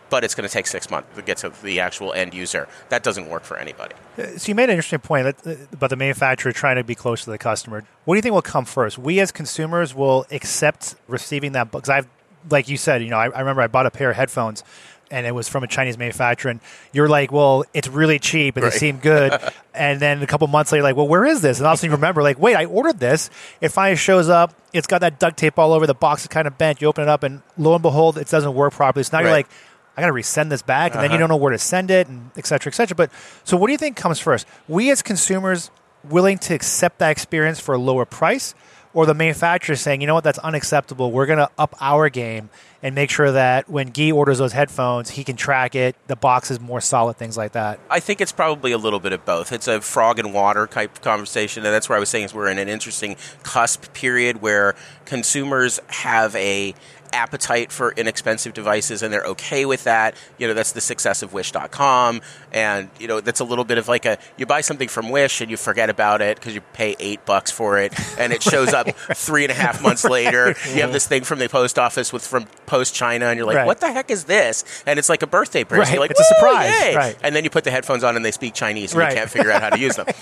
but 0.10 0.24
it's 0.24 0.36
going 0.36 0.48
to 0.48 0.54
take 0.54 0.68
six 0.68 0.90
months 0.90 1.14
to 1.16 1.22
get 1.22 1.38
to 1.38 1.52
the 1.64 1.80
actual 1.80 2.14
end 2.14 2.34
user. 2.34 2.68
That 2.90 3.04
doesn't 3.04 3.28
work 3.28 3.44
for 3.44 3.58
anybody. 3.58 3.96
So 4.16 4.48
you 4.48 4.56
made 4.56 4.66
an 4.66 4.72
interesting 4.72 5.00
point 5.00 5.28
uh, 5.28 5.56
about 5.74 5.90
the 5.90 5.96
manufacturer 5.96 6.52
trying 6.52 6.78
to 6.78 6.84
be 6.84 6.96
close 6.96 7.24
to 7.26 7.30
the 7.30 7.38
customer. 7.38 7.84
What 8.06 8.16
do 8.16 8.18
you 8.18 8.22
think 8.22 8.34
will 8.34 8.42
come 8.42 8.66
first? 8.66 8.98
We 8.98 9.20
as 9.20 9.32
consumers 9.32 9.94
will 9.94 10.26
accept 10.32 10.96
receiving 11.08 11.52
that 11.54 11.72
because 11.72 11.90
I've, 11.90 12.08
like 12.50 12.70
you 12.70 12.78
said, 12.78 13.04
you 13.04 13.10
know, 13.10 13.18
I, 13.18 13.28
I 13.28 13.40
remember 13.40 13.62
I 13.62 13.68
bought 13.68 13.86
a 13.86 13.92
pair 13.92 14.10
of 14.10 14.16
headphones. 14.16 14.64
And 15.10 15.26
it 15.26 15.34
was 15.34 15.48
from 15.48 15.64
a 15.64 15.68
Chinese 15.68 15.98
manufacturer, 15.98 16.52
and 16.52 16.60
you're 16.92 17.08
like, 17.08 17.32
"Well, 17.32 17.64
it's 17.74 17.88
really 17.88 18.20
cheap, 18.20 18.58
and 18.58 18.64
Right. 18.66 18.74
they 18.74 18.78
seem 18.78 18.98
good." 18.98 19.40
and 19.74 20.00
then 20.02 20.22
a 20.22 20.28
couple 20.28 20.46
months 20.48 20.72
later, 20.74 20.84
like, 20.84 20.98
"Well, 20.98 21.08
where 21.08 21.24
is 21.26 21.40
this?" 21.42 21.60
And 21.60 21.66
all 21.66 21.74
of 21.74 21.76
a 21.76 21.78
sudden, 21.80 21.92
you 21.92 21.96
remember, 21.96 22.22
like, 22.22 22.38
"Wait, 22.40 22.56
I 22.56 22.66
ordered 22.66 23.00
this." 23.00 23.30
It 23.62 23.70
finally 23.70 23.96
shows 23.96 24.28
up. 24.28 24.54
It's 24.74 24.86
got 24.88 25.00
that 25.02 25.18
duct 25.18 25.38
tape 25.38 25.58
all 25.58 25.72
over. 25.72 25.88
The 25.88 25.94
box 25.94 26.24
is 26.24 26.28
kind 26.28 26.46
of 26.46 26.58
bent. 26.58 26.82
You 26.82 26.88
open 26.90 27.04
it 27.04 27.10
up, 27.10 27.24
and 27.24 27.42
lo 27.58 27.74
and 27.74 27.82
behold, 27.82 28.18
it 28.18 28.28
doesn't 28.28 28.54
work 28.54 28.74
properly. 28.74 29.04
So 29.04 29.16
now 29.18 29.24
you're 29.24 29.32
like, 29.32 29.48
I 29.96 30.02
got 30.02 30.08
to 30.08 30.14
resend 30.14 30.50
this 30.50 30.62
back, 30.62 30.94
and 30.94 31.02
then 31.02 31.12
you 31.12 31.16
Uh-huh. 31.16 31.20
don't 31.22 31.30
know 31.30 31.38
where 31.38 31.54
to 31.54 31.58
send 31.58 31.90
it, 31.90 32.08
and 32.10 32.30
et 32.38 32.46
cetera, 32.46 32.70
et 32.72 32.76
cetera. 32.76 32.94
But 32.96 33.10
so, 33.46 33.56
what 33.56 33.68
do 33.68 33.72
you 33.72 33.78
think 33.78 33.96
comes 33.96 34.20
first? 34.20 34.46
We 34.68 34.92
as 34.92 35.02
consumers 35.02 35.72
willing 36.04 36.38
to 36.40 36.54
accept 36.54 37.00
that 37.00 37.12
experience 37.12 37.60
for 37.62 37.74
a 37.74 37.78
lower 37.80 38.04
price, 38.06 38.54
or 38.98 39.06
the 39.06 39.14
manufacturer 39.14 39.76
saying, 39.76 40.02
you 40.02 40.08
know 40.08 40.16
what, 40.16 40.24
that's 40.24 40.40
unacceptable. 40.40 41.12
We're 41.12 41.28
going 41.28 41.38
to 41.38 41.52
up 41.56 41.76
our 41.80 42.10
game 42.10 42.50
and 42.82 42.96
make 42.96 43.12
sure 43.12 43.32
that 43.32 43.70
when 43.70 43.90
Guy 43.90 44.10
orders 44.10 44.40
those 44.40 44.54
headphones, 44.54 45.12
he 45.12 45.24
can 45.24 45.36
track 45.36 45.76
it. 45.76 45.96
The 46.08 46.16
box 46.16 46.50
is 46.50 46.60
more 46.60 46.82
solid, 46.82 47.16
things 47.16 47.38
like 47.38 47.52
that. 47.52 47.80
I 47.92 48.00
think 48.00 48.22
it's 48.22 48.32
probably 48.32 48.72
a 48.72 48.78
little 48.80 49.00
bit 49.00 49.14
of 49.14 49.24
both. 49.24 49.52
It's 49.52 49.68
a 49.68 49.82
frog 49.82 50.18
and 50.18 50.34
water 50.34 50.66
type 50.66 51.00
conversation, 51.04 51.64
and 51.64 51.72
that's 51.72 51.88
where 51.88 51.96
I 51.96 52.00
was 52.00 52.10
saying 52.10 52.26
is 52.26 52.34
we're 52.34 52.50
in 52.50 52.58
an 52.58 52.70
interesting 52.70 53.18
cusp 53.44 53.94
period 53.94 54.42
where 54.42 54.74
consumers 55.06 55.80
have 55.90 56.36
a 56.36 56.74
appetite 57.14 57.72
for 57.72 57.92
inexpensive 57.92 58.54
devices 58.54 59.04
and 59.04 59.12
they're 59.14 59.24
okay 59.26 59.66
with 59.66 59.84
that. 59.86 60.16
You 60.38 60.48
know, 60.48 60.54
that's 60.54 60.72
the 60.72 60.82
success 60.82 61.22
of 61.24 61.34
wish.com 61.34 62.22
and 62.54 62.90
you 63.00 63.08
know, 63.08 63.20
that's 63.22 63.40
a 63.40 63.44
little 63.44 63.64
bit 63.66 63.78
of 63.78 63.88
like 63.88 64.06
a 64.06 64.18
you 64.38 64.46
buy 64.46 64.62
something 64.62 64.88
from 64.88 65.10
Wish 65.10 65.42
and 65.42 65.50
you 65.52 65.58
forget 65.58 65.90
about 65.90 66.22
it 66.22 66.38
because 66.38 66.54
you 66.56 66.62
pay 66.74 66.96
eight 67.00 67.26
bucks 67.26 67.52
for 67.52 67.78
it 67.80 67.94
and 68.20 68.32
it 68.34 68.42
shows 68.44 68.74
up 68.74 68.88
three 69.14 69.44
and 69.44 69.52
a 69.52 69.56
half 69.56 69.82
months 69.82 70.04
later. 70.04 70.56
You 70.74 70.82
have 70.82 70.94
this 70.94 71.08
thing 71.08 71.24
from 71.24 71.40
the 71.40 71.50
post 71.50 71.78
office 71.80 72.12
with 72.14 72.26
from 72.26 72.46
Post 72.66 72.94
China 72.96 73.26
and 73.28 73.38
you're 73.38 73.46
like, 73.48 73.58
Right. 73.58 73.66
what 73.68 73.80
the 73.80 73.92
heck 73.92 74.12
is 74.12 74.26
this? 74.26 74.64
And 74.86 75.00
it's 75.00 75.10
like 75.10 75.24
a 75.24 75.28
birthday 75.28 75.64
present. 75.64 75.88
Right. 75.88 75.94
You're 75.94 76.02
like, 76.02 76.12
It's 76.12 76.20
a 76.20 76.36
surprise." 76.36 76.70
yay!" 76.82 76.96
Right. 76.96 77.18
And 77.24 77.36
then 77.36 77.44
you 77.44 77.50
put 77.50 77.64
the 77.64 77.72
headphones 77.72 78.04
on 78.04 78.16
and 78.16 78.24
they 78.26 78.32
speak 78.32 78.54
Chinese 78.54 78.92
and 78.92 79.00
Right. 79.00 79.12
you 79.12 79.18
can't 79.18 79.30
figure 79.30 79.52
out 79.52 79.62
how 79.62 79.70
to 79.70 79.80
use 79.80 79.96
them. 79.96 80.08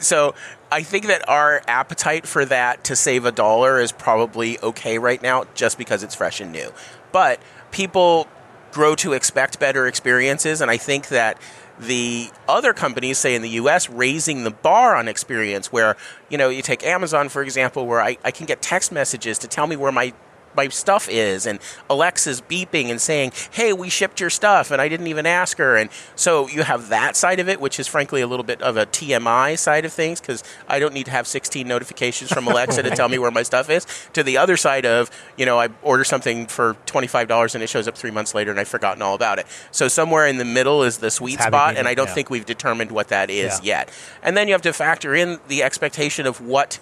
So 0.00 0.34
I 0.70 0.82
think 0.82 1.06
that 1.06 1.26
our 1.30 1.62
appetite 1.66 2.26
for 2.26 2.44
that 2.46 2.84
to 2.84 2.96
save 2.96 3.24
a 3.24 3.32
dollar 3.32 3.80
is 3.80 3.90
probably 3.90 4.58
okay 4.60 4.98
right 4.98 5.22
now 5.22 5.44
just 5.54 5.78
because 5.78 6.02
it's 6.02 6.14
and 6.40 6.52
new. 6.52 6.72
But 7.12 7.40
people 7.70 8.28
grow 8.72 8.94
to 8.96 9.12
expect 9.12 9.60
better 9.60 9.86
experiences, 9.86 10.60
and 10.60 10.70
I 10.70 10.76
think 10.76 11.08
that 11.08 11.38
the 11.78 12.30
other 12.48 12.72
companies, 12.72 13.18
say 13.18 13.34
in 13.34 13.42
the 13.42 13.50
US, 13.50 13.88
raising 13.88 14.44
the 14.44 14.50
bar 14.50 14.94
on 14.94 15.08
experience, 15.08 15.72
where, 15.72 15.96
you 16.28 16.38
know, 16.38 16.48
you 16.48 16.62
take 16.62 16.84
Amazon, 16.84 17.28
for 17.28 17.42
example, 17.42 17.86
where 17.86 18.00
I, 18.00 18.16
I 18.24 18.30
can 18.30 18.46
get 18.46 18.62
text 18.62 18.92
messages 18.92 19.38
to 19.38 19.48
tell 19.48 19.66
me 19.66 19.76
where 19.76 19.92
my 19.92 20.12
my 20.56 20.68
stuff 20.68 21.08
is 21.10 21.46
and 21.46 21.58
Alexa's 21.90 22.40
beeping 22.40 22.90
and 22.90 23.00
saying, 23.00 23.32
"Hey, 23.50 23.72
we 23.72 23.88
shipped 23.88 24.20
your 24.20 24.30
stuff," 24.30 24.70
and 24.70 24.80
I 24.80 24.88
didn't 24.88 25.06
even 25.06 25.26
ask 25.26 25.58
her. 25.58 25.76
And 25.76 25.90
so 26.16 26.48
you 26.48 26.62
have 26.62 26.88
that 26.88 27.16
side 27.16 27.40
of 27.40 27.48
it, 27.48 27.60
which 27.60 27.78
is 27.80 27.86
frankly 27.86 28.20
a 28.20 28.26
little 28.26 28.44
bit 28.44 28.60
of 28.62 28.76
a 28.76 28.86
TMI 28.86 29.56
side 29.56 29.84
of 29.84 29.92
things 29.92 30.20
because 30.20 30.42
I 30.68 30.78
don't 30.78 30.94
need 30.94 31.04
to 31.06 31.10
have 31.10 31.26
16 31.26 31.66
notifications 31.66 32.32
from 32.32 32.46
Alexa 32.46 32.82
to 32.82 32.90
tell 32.90 33.08
me 33.08 33.18
where 33.18 33.30
my 33.30 33.42
stuff 33.42 33.70
is. 33.70 33.86
To 34.12 34.22
the 34.22 34.38
other 34.38 34.56
side 34.56 34.86
of, 34.86 35.10
you 35.36 35.46
know, 35.46 35.58
I 35.58 35.68
order 35.82 36.04
something 36.04 36.46
for 36.46 36.76
$25 36.86 37.54
and 37.54 37.62
it 37.62 37.68
shows 37.68 37.88
up 37.88 37.96
three 37.96 38.10
months 38.10 38.34
later 38.34 38.50
and 38.50 38.60
I've 38.60 38.68
forgotten 38.68 39.02
all 39.02 39.14
about 39.14 39.38
it. 39.38 39.46
So 39.70 39.88
somewhere 39.88 40.26
in 40.26 40.38
the 40.38 40.44
middle 40.44 40.82
is 40.82 40.98
the 40.98 41.10
sweet 41.10 41.40
spot, 41.40 41.76
and 41.76 41.86
I 41.88 41.94
don't 41.94 42.08
yeah. 42.08 42.14
think 42.14 42.30
we've 42.30 42.46
determined 42.46 42.92
what 42.92 43.08
that 43.08 43.30
is 43.30 43.60
Yeah. 43.62 43.78
yet. 43.78 43.90
And 44.22 44.36
then 44.36 44.48
you 44.48 44.54
have 44.54 44.62
to 44.62 44.72
factor 44.72 45.14
in 45.14 45.40
the 45.48 45.62
expectation 45.62 46.26
of 46.26 46.40
what 46.40 46.78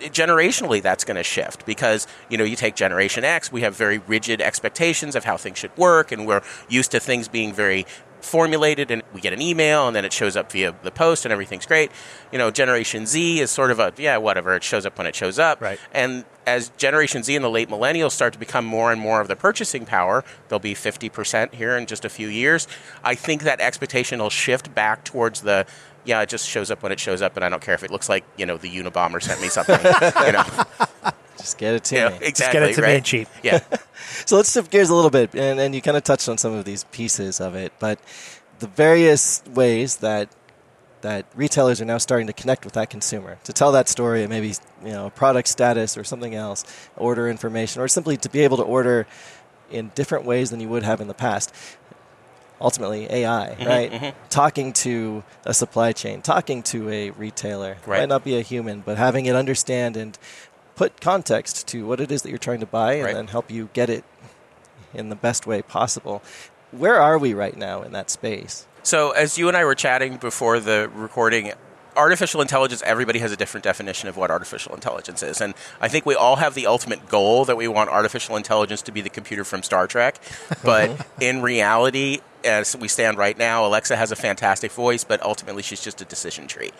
generationally 0.00 0.82
that's 0.82 1.04
going 1.04 1.16
to 1.16 1.22
shift 1.22 1.64
because 1.66 2.06
you 2.28 2.38
know 2.38 2.44
you 2.44 2.56
take 2.56 2.74
generation 2.74 3.24
x 3.24 3.50
we 3.52 3.60
have 3.62 3.76
very 3.76 3.98
rigid 3.98 4.40
expectations 4.40 5.14
of 5.14 5.24
how 5.24 5.36
things 5.36 5.58
should 5.58 5.76
work 5.76 6.12
and 6.12 6.26
we're 6.26 6.42
used 6.68 6.90
to 6.90 7.00
things 7.00 7.28
being 7.28 7.52
very 7.52 7.84
formulated 8.20 8.90
and 8.90 9.02
we 9.14 9.20
get 9.20 9.32
an 9.32 9.40
email 9.40 9.86
and 9.86 9.94
then 9.94 10.04
it 10.04 10.12
shows 10.12 10.36
up 10.36 10.50
via 10.50 10.74
the 10.82 10.90
post 10.90 11.24
and 11.24 11.32
everything's 11.32 11.64
great 11.66 11.90
you 12.32 12.38
know 12.38 12.50
generation 12.50 13.06
z 13.06 13.38
is 13.40 13.48
sort 13.50 13.70
of 13.70 13.78
a 13.78 13.92
yeah 13.96 14.16
whatever 14.16 14.54
it 14.56 14.62
shows 14.64 14.84
up 14.84 14.98
when 14.98 15.06
it 15.06 15.14
shows 15.14 15.38
up 15.38 15.60
Right. 15.60 15.78
and 15.92 16.24
as 16.44 16.70
generation 16.70 17.22
z 17.22 17.36
and 17.36 17.44
the 17.44 17.48
late 17.50 17.68
millennials 17.68 18.10
start 18.12 18.32
to 18.32 18.38
become 18.38 18.64
more 18.64 18.90
and 18.90 19.00
more 19.00 19.20
of 19.20 19.28
the 19.28 19.36
purchasing 19.36 19.86
power 19.86 20.24
they'll 20.48 20.58
be 20.58 20.74
50% 20.74 21.54
here 21.54 21.76
in 21.76 21.86
just 21.86 22.04
a 22.04 22.08
few 22.08 22.26
years 22.26 22.66
i 23.04 23.14
think 23.14 23.42
that 23.44 23.60
expectation 23.60 24.18
will 24.18 24.30
shift 24.30 24.74
back 24.74 25.04
towards 25.04 25.42
the 25.42 25.64
yeah, 26.08 26.22
it 26.22 26.30
just 26.30 26.48
shows 26.48 26.70
up 26.70 26.82
when 26.82 26.90
it 26.90 26.98
shows 26.98 27.20
up, 27.20 27.36
and 27.36 27.44
I 27.44 27.50
don't 27.50 27.60
care 27.62 27.74
if 27.74 27.84
it 27.84 27.90
looks 27.90 28.08
like 28.08 28.24
you 28.38 28.46
know 28.46 28.56
the 28.56 28.70
Unabomber 28.70 29.22
sent 29.22 29.42
me 29.42 29.48
something. 29.48 29.78
you 30.26 30.32
know, 30.32 30.44
Just 31.36 31.58
get 31.58 31.74
it 31.74 31.84
to 31.84 31.94
you 31.94 32.00
know, 32.00 32.10
me. 32.10 32.16
exactly. 32.22 32.30
Just 32.30 32.52
get 32.52 32.62
it 32.62 32.74
to 32.74 32.82
right? 32.82 32.94
me 32.96 33.00
cheap. 33.02 33.28
Yeah, 33.42 33.60
So 34.26 34.36
let's 34.36 34.50
shift 34.50 34.70
gears 34.70 34.88
a 34.88 34.94
little 34.94 35.10
bit, 35.10 35.34
and, 35.34 35.60
and 35.60 35.74
you 35.74 35.82
kind 35.82 35.98
of 35.98 36.02
touched 36.04 36.28
on 36.28 36.38
some 36.38 36.54
of 36.54 36.64
these 36.64 36.84
pieces 36.84 37.40
of 37.40 37.54
it, 37.54 37.74
but 37.78 38.00
the 38.58 38.66
various 38.66 39.42
ways 39.54 39.98
that 39.98 40.30
that 41.02 41.26
retailers 41.36 41.80
are 41.80 41.84
now 41.84 41.98
starting 41.98 42.26
to 42.26 42.32
connect 42.32 42.64
with 42.64 42.74
that 42.74 42.90
consumer 42.90 43.38
to 43.44 43.52
tell 43.52 43.70
that 43.72 43.88
story, 43.88 44.26
maybe 44.26 44.54
you 44.82 44.92
know 44.92 45.10
product 45.10 45.46
status 45.48 45.98
or 45.98 46.04
something 46.04 46.34
else, 46.34 46.64
order 46.96 47.28
information, 47.28 47.82
or 47.82 47.86
simply 47.88 48.16
to 48.16 48.30
be 48.30 48.40
able 48.40 48.56
to 48.56 48.64
order 48.64 49.06
in 49.70 49.92
different 49.94 50.24
ways 50.24 50.48
than 50.50 50.58
you 50.60 50.68
would 50.70 50.82
have 50.84 51.02
in 51.02 51.06
the 51.08 51.14
past. 51.14 51.54
Ultimately, 52.60 53.06
AI, 53.10 53.54
Mm-hmm, 53.58 53.68
right? 53.68 54.14
Talking 54.30 54.72
to 54.74 55.22
a 55.44 55.54
supply 55.54 55.92
chain, 55.92 56.22
talking 56.22 56.62
to 56.64 56.90
a 56.90 57.10
retailer, 57.10 57.76
Right. 57.86 58.00
might 58.00 58.08
not 58.08 58.24
be 58.24 58.36
a 58.36 58.42
human, 58.42 58.80
but 58.80 58.96
having 58.98 59.26
it 59.26 59.36
understand 59.36 59.96
and 59.96 60.18
put 60.74 61.00
context 61.00 61.66
to 61.68 61.86
what 61.86 62.00
it 62.00 62.10
is 62.10 62.22
that 62.22 62.30
you're 62.30 62.38
trying 62.38 62.60
to 62.60 62.66
buy, 62.66 62.94
and 62.94 63.04
Right. 63.04 63.14
then 63.14 63.28
help 63.28 63.50
you 63.50 63.68
get 63.72 63.88
it 63.90 64.04
in 64.92 65.08
the 65.08 65.16
best 65.16 65.46
way 65.46 65.62
possible. 65.62 66.22
Where 66.72 67.00
are 67.00 67.16
we 67.18 67.32
right 67.34 67.56
now 67.56 67.82
in 67.82 67.92
that 67.92 68.10
space? 68.10 68.66
So, 68.82 69.10
as 69.12 69.38
you 69.38 69.48
and 69.48 69.56
I 69.56 69.64
were 69.64 69.74
chatting 69.74 70.16
before 70.16 70.60
the 70.60 70.90
recording, 70.94 71.52
artificial 71.96 72.40
intelligence, 72.40 72.82
everybody 72.86 73.18
has 73.18 73.32
a 73.32 73.36
different 73.36 73.64
definition 73.64 74.08
of 74.08 74.16
what 74.16 74.30
artificial 74.30 74.74
intelligence 74.74 75.22
is. 75.22 75.40
And 75.40 75.54
I 75.80 75.88
think 75.88 76.06
we 76.06 76.14
all 76.14 76.36
have 76.36 76.54
the 76.54 76.66
ultimate 76.66 77.08
goal 77.08 77.44
that 77.46 77.56
we 77.56 77.66
want 77.68 77.90
artificial 77.90 78.36
intelligence 78.36 78.82
to 78.82 78.92
be 78.92 79.00
the 79.00 79.10
computer 79.10 79.44
from 79.44 79.62
Star 79.62 79.86
Trek. 79.86 80.18
But 80.64 80.90
in 81.20 81.42
reality, 81.42 82.20
as 82.44 82.76
we 82.76 82.88
stand 82.88 83.18
right 83.18 83.36
now, 83.36 83.66
Alexa 83.66 83.96
has 83.96 84.12
a 84.12 84.16
fantastic 84.16 84.72
voice, 84.72 85.04
but 85.04 85.22
ultimately 85.22 85.62
she's 85.62 85.80
just 85.80 86.00
a 86.00 86.04
decision 86.04 86.46
tree. 86.46 86.70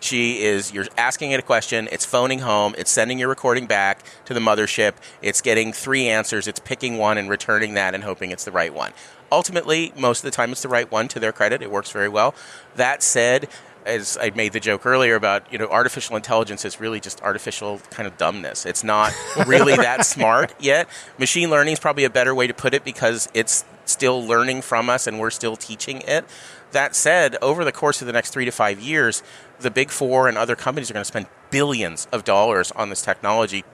She 0.00 0.42
is, 0.42 0.72
you're 0.72 0.86
asking 0.96 1.32
it 1.32 1.40
a 1.40 1.42
question, 1.42 1.88
it's 1.90 2.04
phoning 2.04 2.40
home, 2.40 2.74
it's 2.78 2.90
sending 2.90 3.18
your 3.18 3.28
recording 3.28 3.66
back 3.66 4.04
to 4.26 4.34
the 4.34 4.40
mothership, 4.40 4.94
it's 5.22 5.40
getting 5.40 5.72
three 5.72 6.08
answers, 6.08 6.46
it's 6.46 6.60
picking 6.60 6.98
one 6.98 7.18
and 7.18 7.28
returning 7.28 7.74
that 7.74 7.94
and 7.94 8.04
hoping 8.04 8.30
it's 8.30 8.44
the 8.44 8.52
right 8.52 8.72
one. 8.72 8.92
Ultimately, 9.30 9.92
most 9.96 10.20
of 10.20 10.24
the 10.24 10.30
time 10.30 10.52
it's 10.52 10.62
the 10.62 10.68
right 10.68 10.90
one 10.90 11.08
to 11.08 11.20
their 11.20 11.32
credit, 11.32 11.62
it 11.62 11.70
works 11.70 11.90
very 11.90 12.08
well. 12.08 12.34
That 12.76 13.02
said, 13.02 13.48
as 13.84 14.18
I 14.20 14.30
made 14.30 14.52
the 14.52 14.60
joke 14.60 14.86
earlier 14.86 15.14
about, 15.14 15.50
you 15.52 15.58
know, 15.58 15.66
artificial 15.68 16.14
intelligence 16.14 16.64
is 16.64 16.78
really 16.78 17.00
just 17.00 17.22
artificial 17.22 17.80
kind 17.90 18.06
of 18.06 18.16
dumbness. 18.18 18.66
It's 18.66 18.84
not 18.84 19.12
really 19.46 19.76
that 19.76 20.04
smart 20.06 20.54
yet. 20.60 20.88
Machine 21.18 21.50
learning 21.50 21.72
is 21.72 21.80
probably 21.80 22.04
a 22.04 22.10
better 22.10 22.34
way 22.34 22.46
to 22.46 22.54
put 22.54 22.74
it 22.74 22.84
because 22.84 23.28
it's 23.34 23.64
still 23.88 24.24
learning 24.24 24.62
from 24.62 24.88
us 24.90 25.06
and 25.06 25.18
we're 25.18 25.30
still 25.30 25.56
teaching 25.56 26.02
it. 26.02 26.24
That 26.72 26.94
said, 26.94 27.36
over 27.40 27.64
the 27.64 27.72
course 27.72 28.00
of 28.00 28.06
the 28.06 28.12
next 28.12 28.30
three 28.30 28.44
to 28.44 28.50
five 28.50 28.80
years, 28.80 29.22
the 29.60 29.70
big 29.70 29.90
four 29.90 30.28
and 30.28 30.36
other 30.36 30.54
companies 30.54 30.90
are 30.90 30.94
going 30.94 31.02
to 31.02 31.08
spend 31.08 31.26
billions 31.50 32.06
of 32.12 32.24
dollars 32.24 32.72
on 32.72 32.90
this 32.90 33.02
technology 33.02 33.64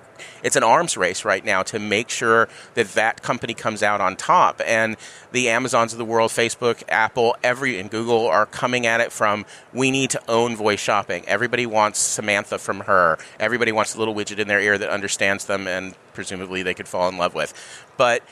it's 0.43 0.57
an 0.57 0.63
arms 0.63 0.97
race 0.97 1.25
right 1.25 1.45
now 1.45 1.63
to 1.65 1.79
make 1.79 2.09
sure 2.09 2.49
that 2.75 2.89
that 2.95 3.23
company 3.23 3.55
comes 3.55 3.83
out 3.83 4.01
on 4.01 4.17
top. 4.17 4.61
And 4.65 4.97
the 5.33 5.49
Amazons 5.49 5.93
of 5.93 5.99
the 5.99 6.05
world, 6.05 6.31
Facebook, 6.31 6.83
Apple, 6.89 7.37
every 7.43 7.79
and 7.79 7.91
Google 7.91 8.27
are 8.27 8.47
coming 8.47 8.87
at 8.87 9.01
it 9.01 9.13
from 9.13 9.45
we 9.73 9.91
need 9.91 10.11
to 10.11 10.23
own 10.31 10.57
voice 10.57 10.81
shopping. 10.81 11.25
Everybody 11.27 11.67
wants 11.67 11.99
Samantha 11.99 12.59
from 12.59 12.81
her. 12.81 13.19
Everybody 13.41 13.73
wants 13.73 13.95
a 13.95 13.99
little 13.99 14.15
widget 14.15 14.39
in 14.39 14.49
their 14.49 14.61
ear 14.61 14.79
that 14.79 14.91
understands 14.91 15.47
them 15.47 15.67
and 15.67 15.95
presumably 16.13 16.63
they 16.63 16.75
could 16.75 16.89
fall 16.89 17.09
in 17.09 17.17
love 17.17 17.35
with. 17.35 17.53
But 17.97 18.23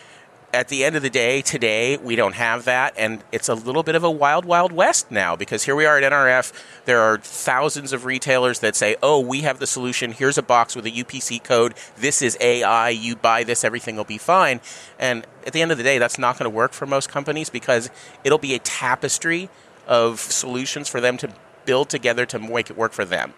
at 0.52 0.68
the 0.68 0.84
end 0.84 0.96
of 0.96 1.02
the 1.02 1.10
day, 1.10 1.40
today 1.40 1.96
we 1.96 2.14
don't 2.14 2.34
have 2.34 2.64
that, 2.64 2.92
and 2.96 3.24
it's 3.32 3.48
a 3.48 3.54
little 3.54 3.82
bit 3.82 3.94
of 3.94 4.04
a 4.04 4.10
wild, 4.10 4.44
wild 4.44 4.70
west 4.70 5.10
now 5.10 5.34
because 5.34 5.62
here 5.62 5.74
we 5.74 5.86
are 5.86 5.96
at 5.96 6.12
NRF. 6.12 6.52
There 6.84 7.00
are 7.00 7.16
thousands 7.18 7.92
of 7.92 8.04
retailers 8.04 8.58
that 8.58 8.76
say, 8.76 8.96
"Oh, 9.02 9.18
we 9.18 9.40
have 9.42 9.58
the 9.58 9.66
solution. 9.66 10.12
Here's 10.12 10.36
a 10.36 10.42
box 10.42 10.76
with 10.76 10.84
a 10.84 10.90
UPC 10.90 11.38
code. 11.38 11.74
This 11.96 12.20
is 12.20 12.36
AI. 12.40 12.90
You 12.90 13.16
buy 13.16 13.44
this, 13.44 13.64
everything 13.64 13.96
will 13.96 14.04
be 14.04 14.18
fine." 14.18 14.60
And 14.98 15.26
at 15.46 15.54
the 15.54 15.62
end 15.62 15.72
of 15.72 15.78
the 15.78 15.84
day, 15.84 15.96
that's 15.98 16.18
not 16.18 16.38
going 16.38 16.50
to 16.50 16.54
work 16.54 16.74
for 16.74 16.84
most 16.84 17.08
companies 17.08 17.48
because 17.48 17.90
it'll 18.22 18.38
be 18.38 18.54
a 18.54 18.58
tapestry 18.58 19.48
of 19.86 20.20
solutions 20.20 20.86
for 20.86 21.00
them 21.00 21.16
to 21.16 21.30
build 21.64 21.88
together 21.88 22.26
to 22.26 22.38
make 22.38 22.68
it 22.68 22.76
work 22.76 22.92
for 22.92 23.04
them. 23.04 23.32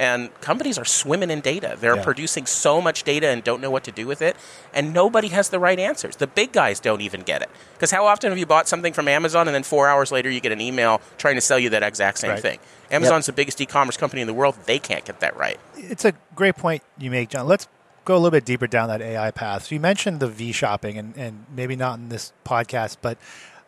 And 0.00 0.30
companies 0.40 0.78
are 0.78 0.84
swimming 0.86 1.30
in 1.30 1.40
data. 1.42 1.76
They're 1.78 1.96
Yeah. 1.96 2.02
producing 2.02 2.46
so 2.46 2.80
much 2.80 3.02
data 3.04 3.28
and 3.28 3.44
don't 3.44 3.60
know 3.60 3.70
what 3.70 3.84
to 3.84 3.92
do 3.92 4.06
with 4.06 4.22
it. 4.22 4.34
And 4.72 4.94
nobody 4.94 5.28
has 5.28 5.50
the 5.50 5.58
right 5.58 5.78
answers. 5.78 6.16
The 6.16 6.26
big 6.26 6.52
guys 6.52 6.80
don't 6.80 7.02
even 7.02 7.20
get 7.20 7.42
it. 7.42 7.50
Because 7.74 7.90
how 7.90 8.06
often 8.06 8.30
have 8.30 8.38
you 8.38 8.46
bought 8.46 8.66
something 8.66 8.94
from 8.94 9.08
Amazon 9.08 9.46
and 9.46 9.54
then 9.54 9.62
four 9.62 9.88
hours 9.88 10.10
later 10.10 10.30
you 10.30 10.40
get 10.40 10.52
an 10.52 10.60
email 10.60 11.02
trying 11.18 11.34
to 11.34 11.42
sell 11.42 11.58
you 11.58 11.68
that 11.70 11.82
exact 11.82 12.16
same 12.18 12.30
Right. 12.30 12.40
thing? 12.40 12.58
Amazon's 12.90 13.26
the 13.26 13.32
biggest 13.34 13.60
e 13.60 13.66
commerce 13.66 13.98
company 13.98 14.22
in 14.22 14.26
the 14.26 14.32
world. 14.32 14.54
They 14.64 14.78
can't 14.78 15.04
get 15.04 15.20
that 15.20 15.36
right. 15.36 15.60
It's 15.76 16.06
a 16.06 16.14
great 16.34 16.56
point 16.56 16.82
you 16.96 17.10
make, 17.10 17.28
Jon. 17.28 17.46
Let's 17.46 17.68
go 18.06 18.14
a 18.14 18.16
little 18.16 18.30
bit 18.30 18.46
deeper 18.46 18.66
down 18.66 18.88
that 18.88 19.02
AI 19.02 19.30
path. 19.30 19.66
So 19.66 19.74
you 19.74 19.80
mentioned 19.80 20.18
the 20.20 20.28
V 20.28 20.52
shopping, 20.52 20.96
and, 20.96 21.14
and 21.14 21.44
maybe 21.54 21.76
not 21.76 21.98
in 21.98 22.08
this 22.08 22.32
podcast, 22.46 22.96
but 23.02 23.18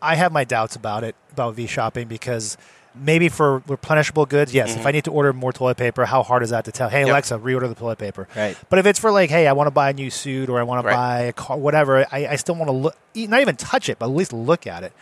I 0.00 0.14
have 0.14 0.32
my 0.32 0.44
doubts 0.44 0.74
about 0.76 1.04
it, 1.04 1.14
about 1.30 1.54
V 1.56 1.66
shopping, 1.66 2.08
because 2.08 2.56
maybe 2.94 3.28
for 3.28 3.60
replenishable 3.60 4.28
goods, 4.28 4.52
yes, 4.52 4.70
if 4.70 4.78
mm-hmm. 4.78 4.86
I 4.86 4.90
need 4.92 5.04
to 5.04 5.10
order 5.10 5.32
more 5.32 5.52
toilet 5.52 5.76
paper, 5.76 6.04
how 6.04 6.22
hard 6.22 6.42
is 6.42 6.50
that 6.50 6.64
to 6.66 6.72
tell? 6.72 6.88
Hey, 6.88 7.00
Yep. 7.00 7.08
Alexa, 7.08 7.38
reorder 7.38 7.68
the 7.68 7.74
toilet 7.74 7.98
paper. 7.98 8.28
Right. 8.36 8.56
But 8.68 8.78
if 8.78 8.86
it's 8.86 8.98
for 8.98 9.10
like, 9.10 9.30
hey, 9.30 9.46
I 9.46 9.52
want 9.52 9.66
to 9.66 9.70
buy 9.70 9.90
a 9.90 9.92
new 9.92 10.10
suit 10.10 10.48
or 10.48 10.58
I 10.58 10.62
want 10.62 10.84
Right. 10.84 10.92
to 10.92 10.96
buy 10.96 11.18
a 11.20 11.32
car, 11.32 11.56
whatever, 11.56 12.06
I, 12.12 12.26
I 12.28 12.36
still 12.36 12.54
want 12.54 12.68
to 12.68 12.72
look, 12.72 12.96
not 13.14 13.40
even 13.40 13.56
touch 13.56 13.88
it, 13.88 13.98
but 13.98 14.06
at 14.06 14.14
least 14.14 14.32
look 14.32 14.66
at 14.66 14.82
it. 14.82 14.92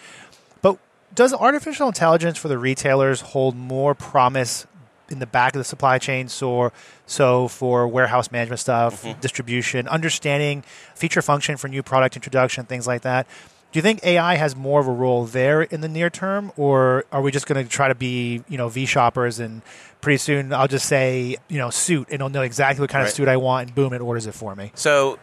But 0.62 0.78
does 1.14 1.32
artificial 1.34 1.88
intelligence 1.88 2.38
for 2.38 2.48
the 2.48 2.58
retailers 2.58 3.20
hold 3.20 3.56
more 3.56 3.94
promise 3.94 4.66
in 5.08 5.18
the 5.18 5.26
back 5.26 5.54
of 5.54 5.58
the 5.58 5.64
supply 5.64 5.98
chain? 5.98 6.28
So, 6.28 6.72
so 7.06 7.48
for 7.48 7.88
warehouse 7.88 8.30
management 8.30 8.60
stuff, 8.60 9.02
mm-hmm. 9.02 9.20
distribution, 9.20 9.88
understanding 9.88 10.62
feature 10.94 11.22
function 11.22 11.56
for 11.56 11.68
new 11.68 11.82
product 11.82 12.16
introduction, 12.16 12.66
things 12.66 12.86
like 12.86 13.02
that. 13.02 13.26
Do 13.72 13.78
you 13.78 13.82
think 13.82 14.04
AI 14.04 14.34
has 14.34 14.56
more 14.56 14.80
of 14.80 14.88
a 14.88 14.92
role 14.92 15.24
there 15.26 15.62
in 15.62 15.80
the 15.80 15.88
near 15.88 16.10
term, 16.10 16.50
or 16.56 17.04
are 17.12 17.22
we 17.22 17.30
just 17.30 17.46
going 17.46 17.64
to 17.64 17.70
try 17.70 17.86
to 17.86 17.94
be, 17.94 18.42
you 18.48 18.58
know, 18.58 18.68
V 18.68 18.84
shoppers 18.84 19.38
and 19.38 19.62
pretty 20.00 20.16
soon 20.18 20.52
I'll 20.52 20.66
just 20.66 20.86
say, 20.86 21.36
you 21.48 21.58
know, 21.58 21.70
suit 21.70 22.08
and 22.08 22.14
it'll 22.14 22.30
know 22.30 22.42
exactly 22.42 22.80
what 22.82 22.90
kind 22.90 23.06
of 23.06 23.12
suit 23.12 23.28
I 23.28 23.36
want 23.36 23.68
and 23.68 23.74
boom, 23.74 23.92
it 23.92 24.00
orders 24.00 24.26
it 24.26 24.34
for 24.34 24.56
me. 24.56 24.72
So 24.74 25.20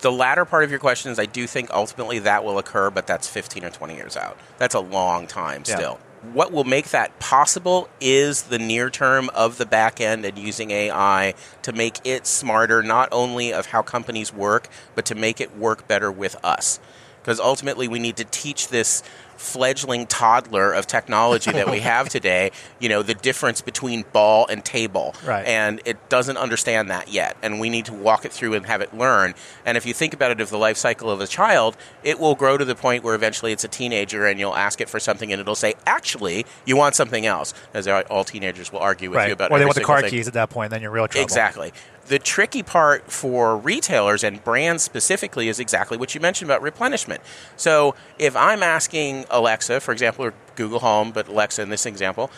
the 0.00 0.12
latter 0.12 0.44
part 0.44 0.64
of 0.64 0.70
your 0.70 0.78
question 0.80 1.10
is 1.10 1.18
I 1.18 1.24
do 1.24 1.46
think 1.46 1.70
ultimately 1.70 2.18
that 2.18 2.44
will 2.44 2.58
occur, 2.58 2.90
but 2.90 3.06
that's 3.06 3.28
15 3.28 3.64
or 3.64 3.70
20 3.70 3.94
years 3.94 4.14
out. 4.16 4.36
That's 4.58 4.74
a 4.74 4.80
long 4.80 5.26
time 5.26 5.62
Yeah. 5.66 5.76
still. 5.76 5.98
What 6.32 6.50
will 6.52 6.64
make 6.64 6.90
that 6.90 7.18
possible 7.18 7.88
is 8.00 8.42
the 8.42 8.58
near 8.58 8.90
term 8.90 9.30
of 9.32 9.58
the 9.58 9.64
back 9.66 10.00
end 10.00 10.24
and 10.24 10.36
using 10.36 10.70
AI 10.70 11.34
to 11.62 11.72
make 11.72 12.00
it 12.04 12.26
smarter, 12.26 12.82
not 12.82 13.08
only 13.12 13.52
of 13.52 13.66
how 13.66 13.80
companies 13.80 14.34
work, 14.34 14.68
but 14.94 15.04
to 15.06 15.14
make 15.14 15.40
it 15.40 15.56
work 15.56 15.86
better 15.88 16.10
with 16.10 16.36
us. 16.44 16.80
Because 17.26 17.40
ultimately, 17.40 17.88
we 17.88 17.98
need 17.98 18.18
to 18.18 18.24
teach 18.24 18.68
this 18.68 19.02
fledgling 19.36 20.06
toddler 20.06 20.72
of 20.72 20.86
technology 20.86 21.50
that 21.50 21.68
we 21.68 21.80
have 21.80 22.08
today, 22.08 22.52
you 22.78 22.88
know, 22.88 23.02
the 23.02 23.14
difference 23.14 23.60
between 23.60 24.04
ball 24.12 24.46
and 24.46 24.64
table. 24.64 25.12
Right. 25.24 25.44
And 25.44 25.80
it 25.84 26.08
doesn't 26.08 26.36
understand 26.36 26.88
that 26.90 27.08
yet. 27.08 27.36
And 27.42 27.58
we 27.58 27.68
need 27.68 27.86
to 27.86 27.92
walk 27.92 28.24
it 28.24 28.32
through 28.32 28.54
and 28.54 28.64
have 28.66 28.80
it 28.80 28.94
learn. 28.94 29.34
And 29.64 29.76
if 29.76 29.84
you 29.84 29.92
think 29.92 30.14
about 30.14 30.30
it 30.30 30.40
of 30.40 30.50
the 30.50 30.56
life 30.56 30.76
cycle 30.76 31.10
of 31.10 31.20
a 31.20 31.26
child, 31.26 31.76
it 32.04 32.20
will 32.20 32.36
grow 32.36 32.56
to 32.56 32.64
the 32.64 32.76
point 32.76 33.02
where 33.02 33.16
eventually 33.16 33.50
it's 33.50 33.64
a 33.64 33.68
teenager 33.68 34.24
and 34.24 34.38
you'll 34.38 34.56
ask 34.56 34.80
it 34.80 34.88
for 34.88 35.00
something 35.00 35.32
and 35.32 35.40
it'll 35.40 35.56
say, 35.56 35.74
actually, 35.84 36.46
you 36.64 36.76
want 36.76 36.94
something 36.94 37.26
else. 37.26 37.52
As 37.74 37.88
all 37.88 38.22
teenagers 38.22 38.72
will 38.72 38.78
argue 38.78 39.10
with 39.10 39.16
right. 39.16 39.26
you 39.26 39.32
about 39.32 39.50
or 39.50 39.58
they 39.58 39.64
want 39.64 39.74
the 39.74 39.82
car 39.82 40.00
thing. 40.00 40.10
keys 40.10 40.28
at 40.28 40.34
that 40.34 40.50
point, 40.50 40.70
then 40.70 40.80
you're 40.80 40.92
in 40.92 40.94
real 40.94 41.08
trouble. 41.08 41.24
Exactly. 41.24 41.72
The 42.06 42.18
tricky 42.20 42.62
part 42.62 43.10
for 43.10 43.56
retailers 43.56 44.22
and 44.22 44.42
brands 44.44 44.82
specifically 44.84 45.48
is 45.48 45.58
exactly 45.58 45.96
what 45.96 46.14
you 46.14 46.20
mentioned 46.20 46.48
about 46.48 46.62
replenishment. 46.62 47.20
So 47.56 47.94
if 48.18 48.36
I'm 48.36 48.62
asking 48.62 49.24
Alexa, 49.30 49.80
for 49.80 49.90
example, 49.92 50.26
or 50.26 50.34
Google 50.54 50.78
Home, 50.80 51.10
but 51.10 51.26
Alexa 51.28 51.62
in 51.62 51.68
this 51.68 51.84
example, 51.84 52.30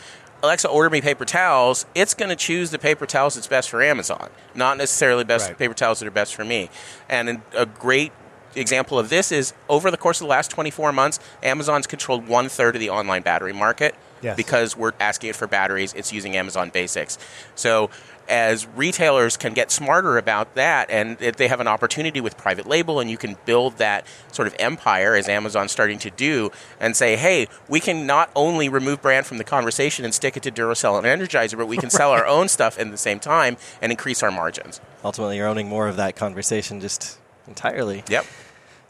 Alexa, 0.43 0.69
order 0.69 0.89
me 0.89 1.01
paper 1.01 1.25
towels, 1.25 1.85
it's 1.95 2.15
going 2.15 2.29
to 2.31 2.37
choose 2.37 2.71
the 2.71 2.79
paper 2.79 3.05
towels 3.07 3.35
that's 3.35 3.47
best 3.49 3.69
for 3.69 3.83
Amazon, 3.83 4.31
not 4.55 4.79
necessarily 4.79 5.25
best 5.25 5.49
Right. 5.49 5.59
paper 5.59 5.75
towels 5.75 5.99
that 5.99 6.07
are 6.07 6.13
best 6.13 6.35
for 6.35 6.45
me. 6.45 6.71
And 7.09 7.43
a 7.55 7.67
great 7.67 8.13
example 8.55 8.99
of 8.99 9.11
this 9.11 9.31
is 9.31 9.53
over 9.69 9.91
the 9.91 9.97
course 9.97 10.21
of 10.21 10.27
the 10.27 10.31
last 10.31 10.51
24 10.51 10.93
months, 10.93 11.19
Amazon's 11.43 11.87
controlled 11.87 12.27
one 12.27 12.49
third 12.49 12.75
of 12.77 12.81
the 12.81 12.89
online 12.89 13.23
battery 13.23 13.53
market 13.53 13.95
Yes. 14.23 14.37
because 14.37 14.77
we're 14.77 14.93
asking 14.99 15.31
it 15.31 15.37
for 15.37 15.47
batteries. 15.47 15.93
It's 15.93 16.13
using 16.13 16.37
Amazon 16.37 16.71
Basics. 16.71 17.19
So 17.55 17.89
as 18.29 18.67
retailers 18.67 19.37
can 19.37 19.55
get 19.55 19.71
smarter 19.71 20.19
about 20.19 20.55
that, 20.55 20.91
and 20.91 21.21
if 21.21 21.37
they 21.37 21.49
have 21.49 21.61
an 21.61 21.67
opportunity 21.67 22.21
with 22.21 22.37
private 22.37 22.67
label, 22.67 23.01
and 23.01 23.11
you 23.11 23.17
can 23.17 23.37
build 23.45 23.79
that 23.79 24.07
sort 24.33 24.49
of 24.49 24.55
empire 24.59 25.15
as 25.15 25.29
Amazon's 25.29 25.73
starting 25.73 25.99
to 26.01 26.11
do, 26.11 26.51
and 26.81 26.97
say, 26.97 27.17
hey, 27.17 27.49
we 27.69 27.81
can 27.81 28.07
not 28.07 28.31
only 28.37 28.69
remove 28.69 29.03
brand 29.03 29.27
from 29.27 29.39
the 29.39 29.45
conversation 29.45 30.05
and 30.05 30.15
stick 30.15 30.37
it 30.37 30.43
to 30.43 30.51
Duracell 30.51 30.99
and 30.99 31.07
Energizer, 31.07 31.57
but 31.57 31.67
we 31.67 31.77
can 31.77 31.91
sell 31.99 32.11
our 32.11 32.27
own 32.27 32.49
stuff 32.49 32.79
at 32.79 32.91
the 32.91 32.97
same 32.97 33.21
time 33.21 33.57
and 33.81 33.93
increase 33.93 34.23
our 34.23 34.31
margins. 34.31 34.81
Ultimately, 35.05 35.37
you're 35.37 35.49
owning 35.49 35.69
more 35.69 35.89
of 35.89 35.97
that 35.97 36.17
conversation 36.17 36.81
just 36.81 37.19
entirely. 37.47 38.05
Yep. 38.09 38.27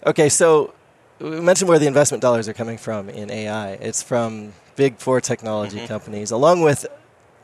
Okay, 0.07 0.28
so 0.28 0.75
we 1.18 1.40
mentioned 1.40 1.68
where 1.68 1.78
the 1.78 1.87
investment 1.87 2.23
dollars 2.23 2.49
are 2.49 2.52
coming 2.52 2.78
from 2.78 3.09
in 3.09 3.30
AI. 3.30 3.73
It's 3.73 4.02
from 4.02 4.52
big 4.76 4.99
four 4.99 5.21
technology 5.21 5.78
mm-hmm. 5.78 5.87
companies, 5.87 6.30
along 6.30 6.62
with 6.62 6.87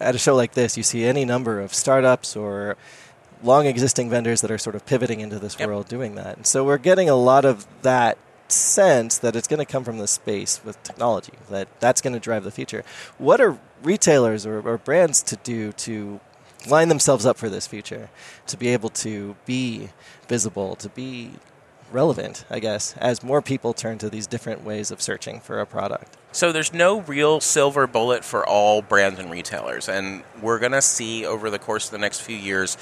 at 0.05 0.15
a 0.15 0.19
show 0.19 0.35
like 0.35 0.53
this, 0.53 0.77
you 0.77 0.83
see 0.83 1.05
any 1.05 1.25
number 1.25 1.61
of 1.61 1.75
startups 1.75 2.37
or 2.37 2.77
long 3.43 3.67
existing 3.67 4.09
vendors 4.11 4.41
that 4.43 4.51
are 4.51 4.59
sort 4.59 4.77
of 4.77 4.87
pivoting 4.87 5.21
into 5.21 5.39
this 5.39 5.59
Yep. 5.59 5.69
world 5.69 5.89
doing 5.89 6.15
that. 6.15 6.37
And 6.37 6.47
so 6.47 6.65
we're 6.65 6.79
getting 6.79 7.09
a 7.09 7.17
lot 7.17 7.45
of 7.45 7.67
that 7.83 8.19
sense 8.49 9.19
that 9.19 9.35
it's 9.35 9.49
going 9.49 9.59
to 9.59 9.65
come 9.65 9.85
from 9.85 9.99
the 9.99 10.07
space 10.07 10.61
with 10.65 10.81
technology, 10.83 11.33
that 11.51 11.69
that's 11.81 12.01
going 12.01 12.13
to 12.13 12.21
drive 12.21 12.45
the 12.45 12.51
future. 12.51 12.85
What 13.19 13.41
are 13.41 13.59
retailers 13.83 14.47
or, 14.47 14.61
or 14.61 14.79
brands 14.79 15.23
to 15.23 15.37
do 15.37 15.73
to 15.73 16.21
line 16.67 16.89
themselves 16.89 17.27
up 17.27 17.37
for 17.37 17.49
this 17.49 17.67
future, 17.67 18.11
to 18.47 18.57
be 18.57 18.69
able 18.69 18.91
to 18.91 19.37
be 19.45 19.91
visible, 20.29 20.77
to 20.77 20.89
be 20.89 21.33
relevant, 21.91 22.45
I 22.50 22.59
guess, 22.59 22.95
as 22.99 23.23
more 23.23 23.43
people 23.43 23.73
turn 23.73 23.99
to 23.99 24.11
these 24.11 24.26
different 24.26 24.64
ways 24.64 24.91
of 24.91 25.00
searching 25.00 25.41
for 25.41 25.61
a 25.61 25.67
product? 25.67 26.17
So 26.33 26.53
there's 26.53 26.73
no 26.73 27.00
real 27.03 27.41
silver 27.41 27.87
bullet 27.87 28.25
for 28.25 28.47
all 28.47 28.83
brands 28.83 29.19
and 29.19 29.31
retailers, 29.31 29.88
and 29.88 30.23
we're 30.43 30.59
going 30.59 30.73
to 30.73 30.83
see 30.83 31.25
over 31.25 31.50
the 31.50 31.59
course 31.59 31.87
of 31.87 31.93
the 31.93 31.99
next 31.99 32.21
few 32.21 32.37
years 32.37 32.76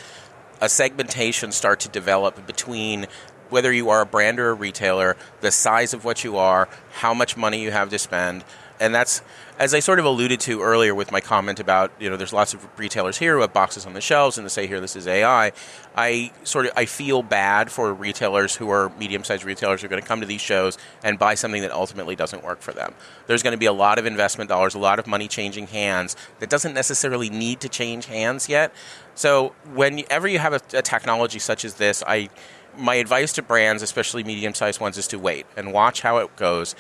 a 0.61 0.69
segmentation 0.69 1.53
start 1.53 1.81
to 1.81 1.89
develop 1.89 2.47
between 2.47 3.07
whether 3.51 3.73
you 3.73 3.91
are 3.91 4.01
a 4.01 4.07
brand 4.07 4.41
or 4.41 4.51
a 4.51 4.55
retailer, 4.55 5.17
the 5.41 5.51
size 5.51 5.93
of 5.93 6.05
what 6.05 6.25
you 6.25 6.39
are, 6.39 6.69
how 6.93 7.13
much 7.13 7.37
money 7.37 7.61
you 7.61 7.71
have 7.71 7.91
to 7.91 7.99
spend, 7.99 8.45
and 8.83 8.93
that's 8.93 9.23
as 9.59 9.75
I 9.75 9.81
sort 9.81 10.01
of 10.01 10.05
alluded 10.05 10.41
to 10.41 10.61
earlier 10.61 10.93
with 10.93 11.13
my 11.13 11.21
comment 11.21 11.61
about 11.61 11.93
you 12.01 12.11
know 12.11 12.17
there's 12.17 12.33
lots 12.33 12.53
of 12.53 12.67
retailers 12.79 13.17
here 13.17 13.37
who 13.37 13.43
have 13.43 13.53
boxes 13.53 13.87
on 13.87 13.93
the 13.95 14.01
shelves 14.01 14.37
and 14.37 14.45
they 14.45 14.49
say 14.49 14.67
here 14.67 14.81
this 14.81 14.97
is 14.97 15.07
AI. 15.07 15.53
I 15.97 16.33
sort 16.43 16.67
of 16.67 16.73
I 16.77 16.87
feel 16.87 17.23
bad 17.23 17.71
for 17.71 17.95
retailers 17.95 18.57
who 18.57 18.71
are 18.71 18.91
medium-sized 18.99 19.45
retailers 19.45 19.81
who 19.81 19.87
are 19.87 19.89
going 19.89 20.03
to 20.03 20.09
come 20.09 20.21
to 20.21 20.27
these 20.27 20.41
shows 20.41 20.79
and 21.05 21.17
buy 21.17 21.35
something 21.35 21.63
that 21.63 21.71
ultimately 21.71 22.17
doesn't 22.17 22.43
work 22.43 22.61
for 22.61 22.73
them. 22.73 22.93
There's 23.29 23.43
going 23.43 23.53
to 23.53 23.59
be 23.59 23.67
a 23.67 23.73
lot 23.73 24.01
of 24.01 24.05
investment 24.05 24.49
dollars, 24.49 24.75
a 24.75 24.81
lot 24.81 24.99
of 24.99 25.07
money 25.07 25.29
changing 25.29 25.69
hands 25.69 26.17
that 26.41 26.51
doesn't 26.51 26.75
necessarily 26.75 27.31
need 27.31 27.61
to 27.61 27.69
change 27.69 28.07
hands 28.07 28.49
yet. 28.49 28.75
So 29.15 29.55
whenever 29.73 30.27
you 30.27 30.41
have 30.41 30.55
a, 30.55 30.61
a 30.77 30.83
technology 30.83 31.39
such 31.39 31.65
as 31.65 31.75
this, 31.75 32.03
I 32.07 32.31
my 32.77 32.95
advice 32.95 33.35
to 33.35 33.43
brands, 33.43 33.83
especially 33.83 34.25
medium-sized 34.25 34.81
ones, 34.81 34.97
is 34.97 35.07
to 35.09 35.19
wait 35.19 35.47
and 35.57 35.73
watch 35.73 36.01
how 36.01 36.17
it 36.17 36.35
goes 36.37 36.75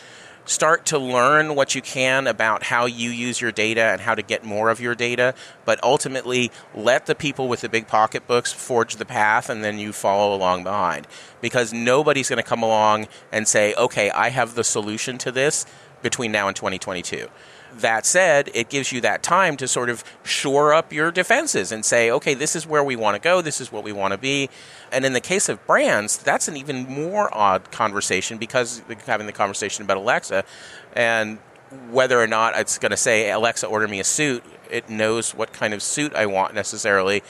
start 0.44 0.87
to 0.87 0.98
learn 0.98 1.55
what 1.55 1.74
you 1.74 1.83
can 1.83 2.26
about 2.26 2.64
how 2.64 2.87
you 2.87 3.11
use 3.11 3.40
your 3.40 3.52
data 3.52 3.83
and 3.83 4.00
how 4.00 4.14
to 4.14 4.22
get 4.22 4.44
more 4.44 4.70
of 4.70 4.81
your 4.81 4.94
data, 4.94 5.35
but 5.64 5.83
ultimately 5.83 6.50
let 6.74 7.07
the 7.07 7.14
people 7.14 7.48
with 7.48 7.61
the 7.61 7.68
big 7.68 7.87
pocketbooks 7.87 8.52
forge 8.52 8.96
the 8.96 9.05
path 9.05 9.48
and 9.48 9.62
then 9.62 9.78
you 9.78 9.92
follow 9.92 10.35
along 10.35 10.64
behind. 10.64 11.07
Because 11.40 11.72
nobody's 11.72 12.28
going 12.28 12.42
to 12.42 12.48
come 12.48 12.62
along 12.62 13.07
and 13.31 13.46
say, 13.46 13.74
okay, 13.74 14.11
I 14.11 14.31
have 14.31 14.55
the 14.55 14.64
solution 14.64 15.18
to 15.18 15.33
this 15.33 15.66
between 16.02 16.33
now 16.33 16.48
and 16.48 16.57
2022. 16.57 17.28
That 17.78 18.04
said, 18.04 18.50
it 18.54 18.68
gives 18.68 18.92
you 18.92 19.00
that 19.00 19.22
time 19.22 19.56
to 19.56 19.66
sort 19.66 19.88
of 19.88 20.04
shore 20.22 20.74
up 20.74 20.92
your 20.92 21.11
defenses 21.11 21.72
and 21.72 21.85
say, 21.85 22.11
okay, 22.11 22.35
this 22.35 22.54
is 22.54 22.66
where 22.66 22.85
we 22.85 22.96
want 22.96 23.14
to 23.14 23.20
go, 23.20 23.40
this 23.40 23.61
is 23.61 23.72
what 23.72 23.82
we 23.82 23.92
want 23.92 24.12
to 24.12 24.18
be. 24.18 24.50
And 24.90 25.04
in 25.04 25.14
the 25.14 25.20
case 25.20 25.48
of 25.48 25.66
brands, 25.66 26.18
that's 26.18 26.48
an 26.48 26.56
even 26.56 26.85
more 26.88 27.35
odd 27.35 27.70
conversation 27.70 28.37
because 28.37 28.82
having 29.06 29.26
the 29.26 29.32
conversation 29.32 29.85
about 29.85 29.96
Alexa 29.96 30.44
and 30.94 31.38
whether 31.90 32.20
or 32.20 32.26
not 32.26 32.58
it's 32.58 32.78
going 32.78 32.90
to 32.90 32.96
say, 32.96 33.30
Alexa, 33.30 33.66
order 33.66 33.88
me 33.88 34.00
a 34.00 34.04
suit, 34.04 34.44
it 34.70 34.90
knows 34.90 35.35
what 35.35 35.52
kind 35.52 35.72
of 35.72 35.82
suit 35.82 36.14
I 36.14 36.26
want 36.26 36.54
necessarily. 36.54 37.22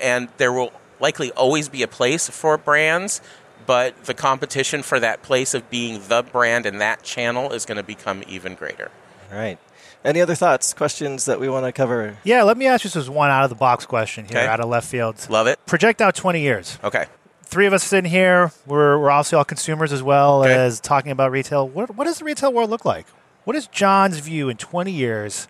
And 0.00 0.28
there 0.38 0.52
will 0.52 0.72
likely 0.98 1.30
always 1.32 1.68
be 1.68 1.82
a 1.82 1.88
place 1.88 2.28
for 2.28 2.56
brands, 2.56 3.20
but 3.66 4.04
the 4.04 4.14
competition 4.14 4.82
for 4.82 4.98
that 5.00 5.22
place 5.22 5.54
of 5.54 5.68
being 5.70 6.00
the 6.08 6.22
brand 6.22 6.66
and 6.66 6.80
that 6.80 7.02
channel 7.02 7.52
is 7.52 7.66
going 7.66 7.76
to 7.76 7.82
become 7.82 8.22
even 8.26 8.54
greater. 8.54 8.90
All 9.30 9.38
right. 9.38 9.58
Any 10.04 10.20
other 10.22 10.34
thoughts, 10.34 10.72
questions 10.72 11.26
that 11.26 11.38
we 11.40 11.48
want 11.48 11.66
to 11.66 11.72
cover? 11.72 12.16
Yeah, 12.24 12.42
let 12.44 12.56
me 12.56 12.66
ask 12.66 12.84
you 12.84 12.90
this 12.90 13.08
one 13.08 13.30
out 13.30 13.44
of 13.44 13.50
the 13.50 13.56
box 13.56 13.84
question 13.84 14.24
here, 14.24 14.38
Okay. 14.38 14.46
out 14.46 14.60
of 14.60 14.68
left 14.68 14.88
field. 14.88 15.26
Love 15.28 15.46
it. 15.46 15.58
Project 15.66 16.00
out 16.00 16.14
20 16.14 16.40
years. 16.40 16.78
Okay. 16.82 17.04
Three 17.44 17.66
of 17.66 17.72
us 17.74 17.84
sitting 17.84 18.10
here. 18.10 18.50
We're, 18.66 18.98
we're 18.98 19.10
obviously 19.10 19.36
all 19.36 19.44
consumers 19.44 19.92
as 19.92 20.02
well 20.02 20.42
Okay. 20.42 20.54
as 20.54 20.80
talking 20.80 21.12
about 21.12 21.32
retail. 21.32 21.68
What, 21.68 21.94
what 21.96 22.04
does 22.04 22.18
the 22.18 22.24
retail 22.24 22.52
world 22.52 22.70
look 22.70 22.84
like? 22.84 23.06
What 23.44 23.56
is 23.56 23.66
Jon's 23.66 24.18
view 24.20 24.48
in 24.48 24.56
20 24.56 24.90
years 24.90 25.48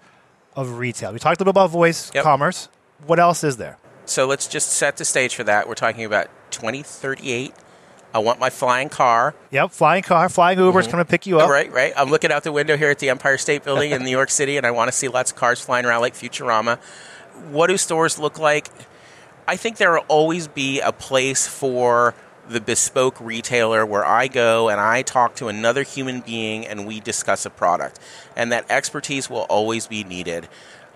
of 0.57 0.79
retail? 0.79 1.13
We 1.13 1.19
talked 1.21 1.41
a 1.41 1.45
little 1.45 1.51
about 1.51 1.71
voice 1.71 2.11
Yep. 2.15 2.25
commerce. 2.25 2.69
What 3.07 3.21
else 3.21 3.45
is 3.45 3.57
there? 3.57 3.79
So 4.05 4.27
let's 4.27 4.49
just 4.49 4.71
set 4.73 4.97
the 4.97 5.05
stage 5.05 5.35
for 5.37 5.45
that. 5.45 5.69
We're 5.69 5.75
talking 5.75 6.05
about 6.05 6.29
2038. 6.51 7.53
I 8.13 8.19
want 8.19 8.41
my 8.41 8.51
flying 8.51 8.89
car. 8.89 9.35
Yep, 9.51 9.71
flying 9.71 10.03
car, 10.03 10.29
flying 10.29 10.59
Uber's 10.59 10.85
mm-hmm. 10.85 10.91
coming 10.91 11.07
to 11.07 11.11
pick 11.11 11.27
you 11.27 11.41
up. 11.41 11.49
Right, 11.49 11.71
right. 11.73 11.93
I'm 11.97 12.11
looking 12.11 12.33
out 12.33 12.43
the 12.43 12.53
window 12.53 12.77
here 12.77 12.91
at 12.91 12.99
the 12.99 13.11
Empire 13.11 13.39
State 13.39 13.65
Building 13.65 13.93
in 13.93 14.03
New 14.03 14.11
York 14.11 14.31
City, 14.31 14.57
and 14.57 14.67
I 14.67 14.73
want 14.73 14.89
to 14.89 14.93
see 14.93 15.09
lots 15.09 15.31
of 15.31 15.37
cars 15.37 15.61
flying 15.61 15.85
around 15.85 16.01
like 16.01 16.15
Futurama. 16.15 16.79
What 17.51 17.69
do 17.69 17.77
stores 17.77 18.19
look 18.19 18.39
like? 18.39 18.69
I 19.47 19.57
think 19.57 19.77
there 19.77 19.93
will 19.93 20.05
always 20.09 20.49
be 20.49 20.81
a 20.81 20.93
place 20.93 21.47
for 21.47 22.15
the 22.49 22.61
bespoke 22.61 23.21
retailer 23.21 23.87
where 23.87 24.05
I 24.05 24.27
go 24.27 24.69
and 24.69 24.81
I 24.81 25.03
talk 25.03 25.37
to 25.37 25.49
another 25.49 25.85
human 25.85 26.21
being 26.21 26.67
and 26.67 26.87
we 26.87 26.99
discuss 26.99 27.47
a 27.47 27.51
product. 27.51 28.01
And 28.37 28.51
that 28.51 28.69
expertise 28.71 29.31
will 29.31 29.47
always 29.49 29.87
be 29.87 30.03
needed. 30.03 30.49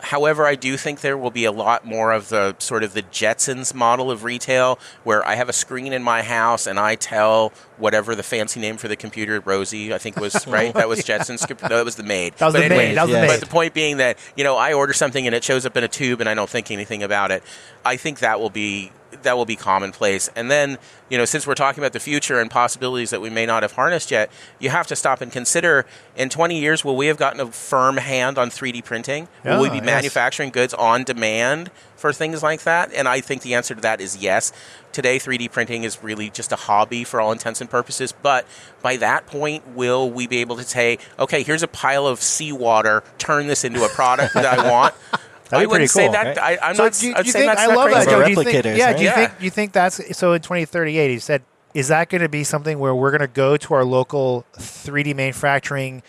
However, 0.05 0.47
I 0.47 0.55
do 0.55 0.77
think 0.77 1.01
there 1.01 1.17
will 1.17 1.31
be 1.31 1.45
a 1.45 1.53
lot 1.53 1.85
more 1.87 2.13
of 2.13 2.29
the 2.29 2.55
sort 2.59 2.83
of 2.85 2.95
the 2.95 3.03
Jetsons 3.03 3.75
model 3.75 4.11
of 4.11 4.23
retail 4.23 4.79
where 5.03 5.27
I 5.27 5.35
have 5.35 5.49
a 5.49 5.53
screen 5.53 5.93
in 5.93 6.03
my 6.03 6.23
house 6.23 6.67
and 6.67 6.79
I 6.79 6.95
tell 6.95 7.53
whatever 7.79 8.15
the 8.15 8.23
fancy 8.23 8.61
name 8.61 8.77
for 8.77 8.87
the 8.87 8.97
computer, 8.97 9.41
Rosie, 9.41 9.93
I 9.93 9.99
think 9.99 10.17
was 10.21 10.47
right. 10.47 10.73
That 10.75 10.89
was 10.89 11.01
Jetsons. 11.01 11.49
No, 11.63 11.69
that 11.77 11.85
was 11.85 11.97
the 11.97 12.03
maid. 12.03 12.35
That 12.35 12.47
was 12.47 12.55
But 12.55 12.63
the 12.63 12.69
maid. 12.69 12.97
That 12.97 13.03
was 13.05 13.13
the 13.13 13.21
maid. 13.21 13.29
But 13.29 13.41
the 13.41 13.47
point 13.47 13.75
being 13.75 13.97
that 13.97 14.19
you 14.37 14.45
know 14.45 14.57
I 14.57 14.75
order 14.75 14.93
something 14.93 15.27
and 15.27 15.35
it 15.35 15.43
shows 15.43 15.67
up 15.67 15.77
in 15.77 15.85
a 15.85 15.89
tube 15.89 16.21
and 16.21 16.29
I 16.29 16.35
don't 16.35 16.51
think 16.51 16.71
anything 16.71 17.03
about 17.03 17.31
it. 17.31 17.43
I 17.85 17.97
think 17.97 18.21
that 18.21 18.41
will 18.41 18.51
be 18.51 18.93
that 19.25 19.37
will 19.37 19.45
be 19.45 19.57
commonplace. 19.57 20.31
And 20.35 20.51
then 20.51 20.79
you 21.11 21.19
know 21.19 21.25
since 21.25 21.47
we're 21.47 21.55
talking 21.55 21.83
about 21.83 21.93
the 21.93 22.01
future 22.01 22.41
and 22.41 22.51
possibilities 22.51 23.11
that 23.11 23.21
we 23.21 23.31
may 23.31 23.47
not 23.47 23.63
have 23.63 23.73
harnessed 23.73 24.11
yet, 24.11 24.31
you 24.59 24.71
have 24.71 24.87
to 24.87 24.97
stop 24.97 25.21
and 25.21 25.31
consider: 25.33 25.85
in 26.17 26.29
20 26.29 26.59
years, 26.59 26.85
will 26.85 26.97
we 26.97 27.07
have 27.07 27.17
gotten 27.17 27.41
a 27.41 27.47
firm 27.47 27.97
hand 27.97 28.39
on 28.39 28.51
3D 28.51 28.85
printing? 28.85 29.29
Will 29.45 29.61
we 29.61 29.71
be 29.71 29.77
yes. 29.77 29.85
manufacturing 29.85 30.51
goods 30.51 30.73
on 30.75 31.05
demand 31.05 31.71
for 31.97 32.13
things 32.13 32.43
like 32.43 32.63
that? 32.63 32.93
And 32.93 33.09
I 33.09 33.21
think 33.21 33.43
the 33.43 33.55
answer 33.55 33.75
to 33.75 33.81
that 33.83 34.01
is 34.01 34.17
yes. 34.17 34.53
Today, 34.93 35.19
3D 35.19 35.51
printing 35.51 35.83
is 35.83 36.03
really 36.05 36.31
just 36.31 36.53
a 36.53 36.57
hobby 36.57 37.03
for 37.03 37.21
all 37.21 37.33
intents 37.33 37.61
and 37.61 37.69
purposes. 37.69 38.13
But 38.13 38.47
by 38.81 38.97
that 38.99 39.27
point, 39.27 39.67
will 39.75 40.09
we 40.09 40.29
be 40.29 40.39
able 40.39 40.57
to 40.57 40.63
say, 40.63 40.99
okay, 41.19 41.43
here's 41.43 41.65
a 41.65 41.69
pile 41.69 42.07
of 42.07 42.21
seawater, 42.21 43.03
turn 43.19 43.49
this 43.49 43.65
into 43.65 43.85
a 43.85 43.89
product 43.89 44.35
that 44.35 44.47
I 44.47 44.71
want? 44.71 44.95
That'd 45.51 45.53
I 45.53 45.61
be 45.61 45.67
wouldn't 45.67 45.71
pretty 45.71 45.87
say 45.89 46.05
cool, 46.05 46.13
that. 46.13 46.37
right? 46.37 46.59
I, 46.63 46.69
I'm 46.71 46.75
So 46.75 46.85
not. 46.85 46.93
do 46.95 47.07
you, 47.09 47.15
I'd 47.15 47.21
do 47.23 47.27
you 47.27 47.33
think 47.33 47.47
that's 47.47 47.61
I 47.63 47.67
not 47.67 47.77
love 47.77 47.91
that. 47.91 48.05
Joe? 48.09 48.23
Do 48.25 48.31
you 48.31 48.37
think, 48.45 48.65
yeah, 48.65 48.87
right? 48.87 48.97
do 48.97 49.03
you 49.03 49.09
Yeah. 49.09 49.15
think 49.15 49.33
you 49.41 49.51
think 49.51 49.73
that's 49.73 50.17
so 50.17 50.33
in 50.33 50.41
2038? 50.41 51.11
He 51.11 51.19
said, 51.19 51.43
is 51.75 51.89
that 51.89 52.09
going 52.09 52.23
to 52.23 52.29
be 52.29 52.45
something 52.45 52.79
where 52.79 52.95
we're 52.95 53.11
going 53.11 53.21
to 53.21 53.27
go 53.27 53.57
to 53.57 53.75
our 53.75 53.85
local 53.85 54.45
3D 54.57 55.15
manufacturing 55.15 56.03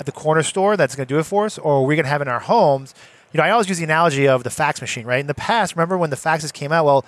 at 0.00 0.06
the 0.06 0.12
corner 0.12 0.42
store 0.42 0.76
that's 0.76 0.94
going 0.96 1.06
to 1.06 1.14
do 1.14 1.18
it 1.18 1.24
for 1.24 1.44
us, 1.46 1.56
or 1.58 1.74
are 1.74 1.82
we 1.82 1.94
going 1.96 2.04
to 2.04 2.10
have 2.10 2.20
it 2.20 2.24
in 2.26 2.28
our 2.28 2.40
homes? 2.40 2.94
You 3.32 3.38
know, 3.38 3.44
I 3.44 3.50
always 3.50 3.68
use 3.68 3.78
the 3.78 3.84
analogy 3.84 4.26
of 4.28 4.42
the 4.44 4.50
fax 4.50 4.80
machine, 4.80 5.06
right? 5.06 5.20
In 5.20 5.26
the 5.28 5.34
past, 5.34 5.74
remember 5.76 5.96
when 5.96 6.10
the 6.10 6.16
faxes 6.16 6.52
came 6.52 6.72
out? 6.72 6.84
Well, 6.84 7.04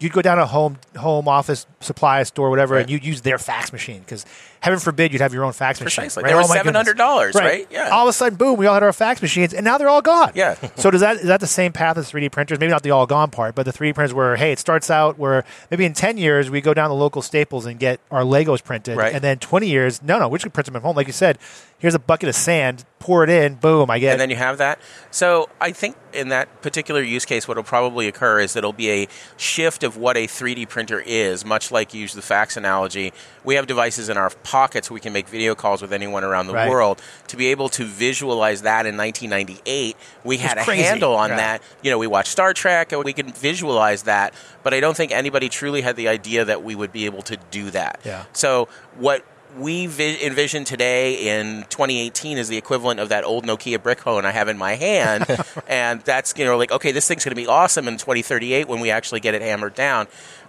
you'd 0.00 0.12
go 0.12 0.20
down 0.20 0.36
to 0.38 0.42
a 0.42 0.46
home 0.46 0.78
home 0.96 1.28
office 1.28 1.66
supply 1.80 2.22
store, 2.24 2.50
whatever, 2.50 2.74
Right. 2.74 2.82
and 2.82 2.90
you'd 2.90 3.04
use 3.04 3.22
their 3.22 3.38
fax 3.38 3.72
machine 3.72 4.00
because 4.00 4.26
heaven 4.64 4.78
forbid 4.80 5.12
you'd 5.12 5.20
have 5.20 5.34
your 5.34 5.44
own 5.44 5.52
fax 5.52 5.78
machine. 5.80 6.04
Precisely. 6.04 6.22
Right? 6.22 6.30
They 6.30 6.34
were 6.34 6.40
Oh 6.42 6.48
my 6.48 6.56
$700, 6.58 7.34
right? 7.34 7.68
Yeah. 7.70 7.90
All 7.90 8.06
of 8.06 8.08
a 8.08 8.12
sudden, 8.14 8.36
boom, 8.38 8.56
we 8.58 8.66
all 8.66 8.72
had 8.74 8.82
our 8.82 8.92
fax 8.94 9.20
machines, 9.20 9.52
and 9.52 9.62
now 9.62 9.76
they're 9.76 9.90
all 9.90 10.00
gone. 10.02 10.32
Yeah. 10.34 10.54
so 10.76 10.90
does 10.90 11.02
that 11.02 11.16
is 11.18 11.24
that 11.26 11.40
the 11.40 11.46
same 11.46 11.72
path 11.72 11.98
as 11.98 12.10
3D 12.10 12.32
printers? 12.32 12.58
Maybe 12.58 12.70
not 12.72 12.82
the 12.82 12.90
all 12.90 13.06
gone 13.06 13.30
part, 13.30 13.54
but 13.54 13.66
the 13.66 13.72
3D 13.72 13.94
printers 13.94 14.14
where 14.14 14.36
hey, 14.36 14.52
it 14.52 14.58
starts 14.58 14.90
out 14.90 15.18
where 15.18 15.44
maybe 15.70 15.84
in 15.84 15.92
10 15.92 16.16
years 16.16 16.50
we 16.50 16.60
go 16.62 16.72
down 16.72 16.88
to 16.88 16.94
local 16.94 17.20
Staples 17.22 17.66
and 17.66 17.78
get 17.78 18.00
our 18.10 18.22
Legos 18.22 18.64
printed, 18.64 18.96
Right. 18.96 19.12
and 19.14 19.22
then 19.22 19.38
20 19.38 19.68
years, 19.68 20.02
no, 20.02 20.18
no, 20.18 20.28
we 20.28 20.38
just 20.38 20.52
print 20.54 20.64
them 20.66 20.76
at 20.76 20.82
home. 20.82 20.96
Like 20.96 21.06
you 21.06 21.12
said, 21.12 21.38
here's 21.78 21.94
a 21.94 21.98
bucket 21.98 22.30
of 22.30 22.34
sand, 22.34 22.84
pour 22.98 23.22
it 23.24 23.28
in, 23.30 23.56
boom, 23.56 23.90
I 23.90 23.98
get. 23.98 24.12
and 24.12 24.20
then 24.20 24.30
you 24.30 24.36
have 24.36 24.56
that. 24.58 24.78
So 25.10 25.50
I 25.60 25.72
think 25.72 25.96
in 26.14 26.28
that 26.30 26.62
particular 26.62 27.02
use 27.02 27.24
case, 27.26 27.46
what 27.46 27.56
will 27.58 27.64
probably 27.64 28.08
occur 28.08 28.40
is 28.40 28.56
it'll 28.56 28.72
be 28.72 28.90
a 29.02 29.08
shift 29.36 29.82
of 29.82 29.96
what 29.98 30.16
a 30.16 30.26
3D 30.26 30.66
printer 30.68 31.02
is, 31.04 31.44
much 31.44 31.70
like 31.70 31.92
you 31.92 32.00
use 32.00 32.14
the 32.14 32.22
fax 32.22 32.56
analogy. 32.56 33.12
We 33.44 33.56
have 33.56 33.66
devices 33.66 34.08
in 34.08 34.16
our 34.16 34.30
pockets 34.54 34.88
we 34.88 35.00
can 35.00 35.12
make 35.12 35.26
video 35.28 35.52
calls 35.56 35.82
with 35.82 35.92
anyone 35.92 36.22
around 36.22 36.46
the 36.46 36.52
Right. 36.54 36.70
world. 36.70 37.02
To 37.28 37.36
be 37.36 37.48
able 37.48 37.68
to 37.70 37.84
visualize 37.84 38.62
that 38.62 38.86
in 38.86 38.96
1998, 38.96 39.96
we 40.22 40.36
had 40.36 40.58
a 40.58 40.62
handle 40.62 41.14
on 41.16 41.30
Yeah. 41.30 41.36
that. 41.36 41.62
You 41.82 41.90
know, 41.90 41.98
we 41.98 42.06
watched 42.06 42.30
Star 42.30 42.54
Trek 42.54 42.92
and 42.92 43.02
we 43.02 43.12
can 43.12 43.32
visualize 43.32 44.04
that, 44.04 44.32
but 44.62 44.72
I 44.72 44.78
don't 44.78 44.96
think 44.96 45.10
anybody 45.10 45.48
truly 45.48 45.80
had 45.80 45.96
the 45.96 46.06
idea 46.08 46.44
that 46.44 46.62
we 46.62 46.76
would 46.76 46.92
be 46.92 47.04
able 47.06 47.22
to 47.22 47.36
do 47.50 47.70
that. 47.72 47.98
Yeah. 48.04 48.24
So 48.32 48.68
what 48.96 49.24
we 49.58 49.86
vi- 49.86 50.18
envision 50.24 50.64
today 50.64 51.14
in 51.14 51.64
2018 51.68 52.38
is 52.38 52.46
the 52.48 52.56
equivalent 52.56 53.00
of 53.00 53.08
that 53.08 53.24
old 53.24 53.44
Nokia 53.46 53.82
brick 53.82 54.00
phone 54.02 54.24
I 54.24 54.30
have 54.32 54.48
in 54.48 54.58
my 54.58 54.74
hand, 54.76 55.26
and 55.68 56.00
that's 56.02 56.32
you 56.36 56.44
know 56.44 56.56
like 56.56 56.70
okay, 56.72 56.92
this 56.92 57.06
thing's 57.08 57.24
going 57.24 57.30
to 57.36 57.42
be 57.44 57.46
awesome 57.46 57.86
in 57.88 57.96
2038 57.96 58.68
when 58.68 58.78
we 58.80 58.90
actually 58.92 59.20
get 59.20 59.34
it 59.34 59.42
hammered 59.42 59.74
down. 59.74 60.06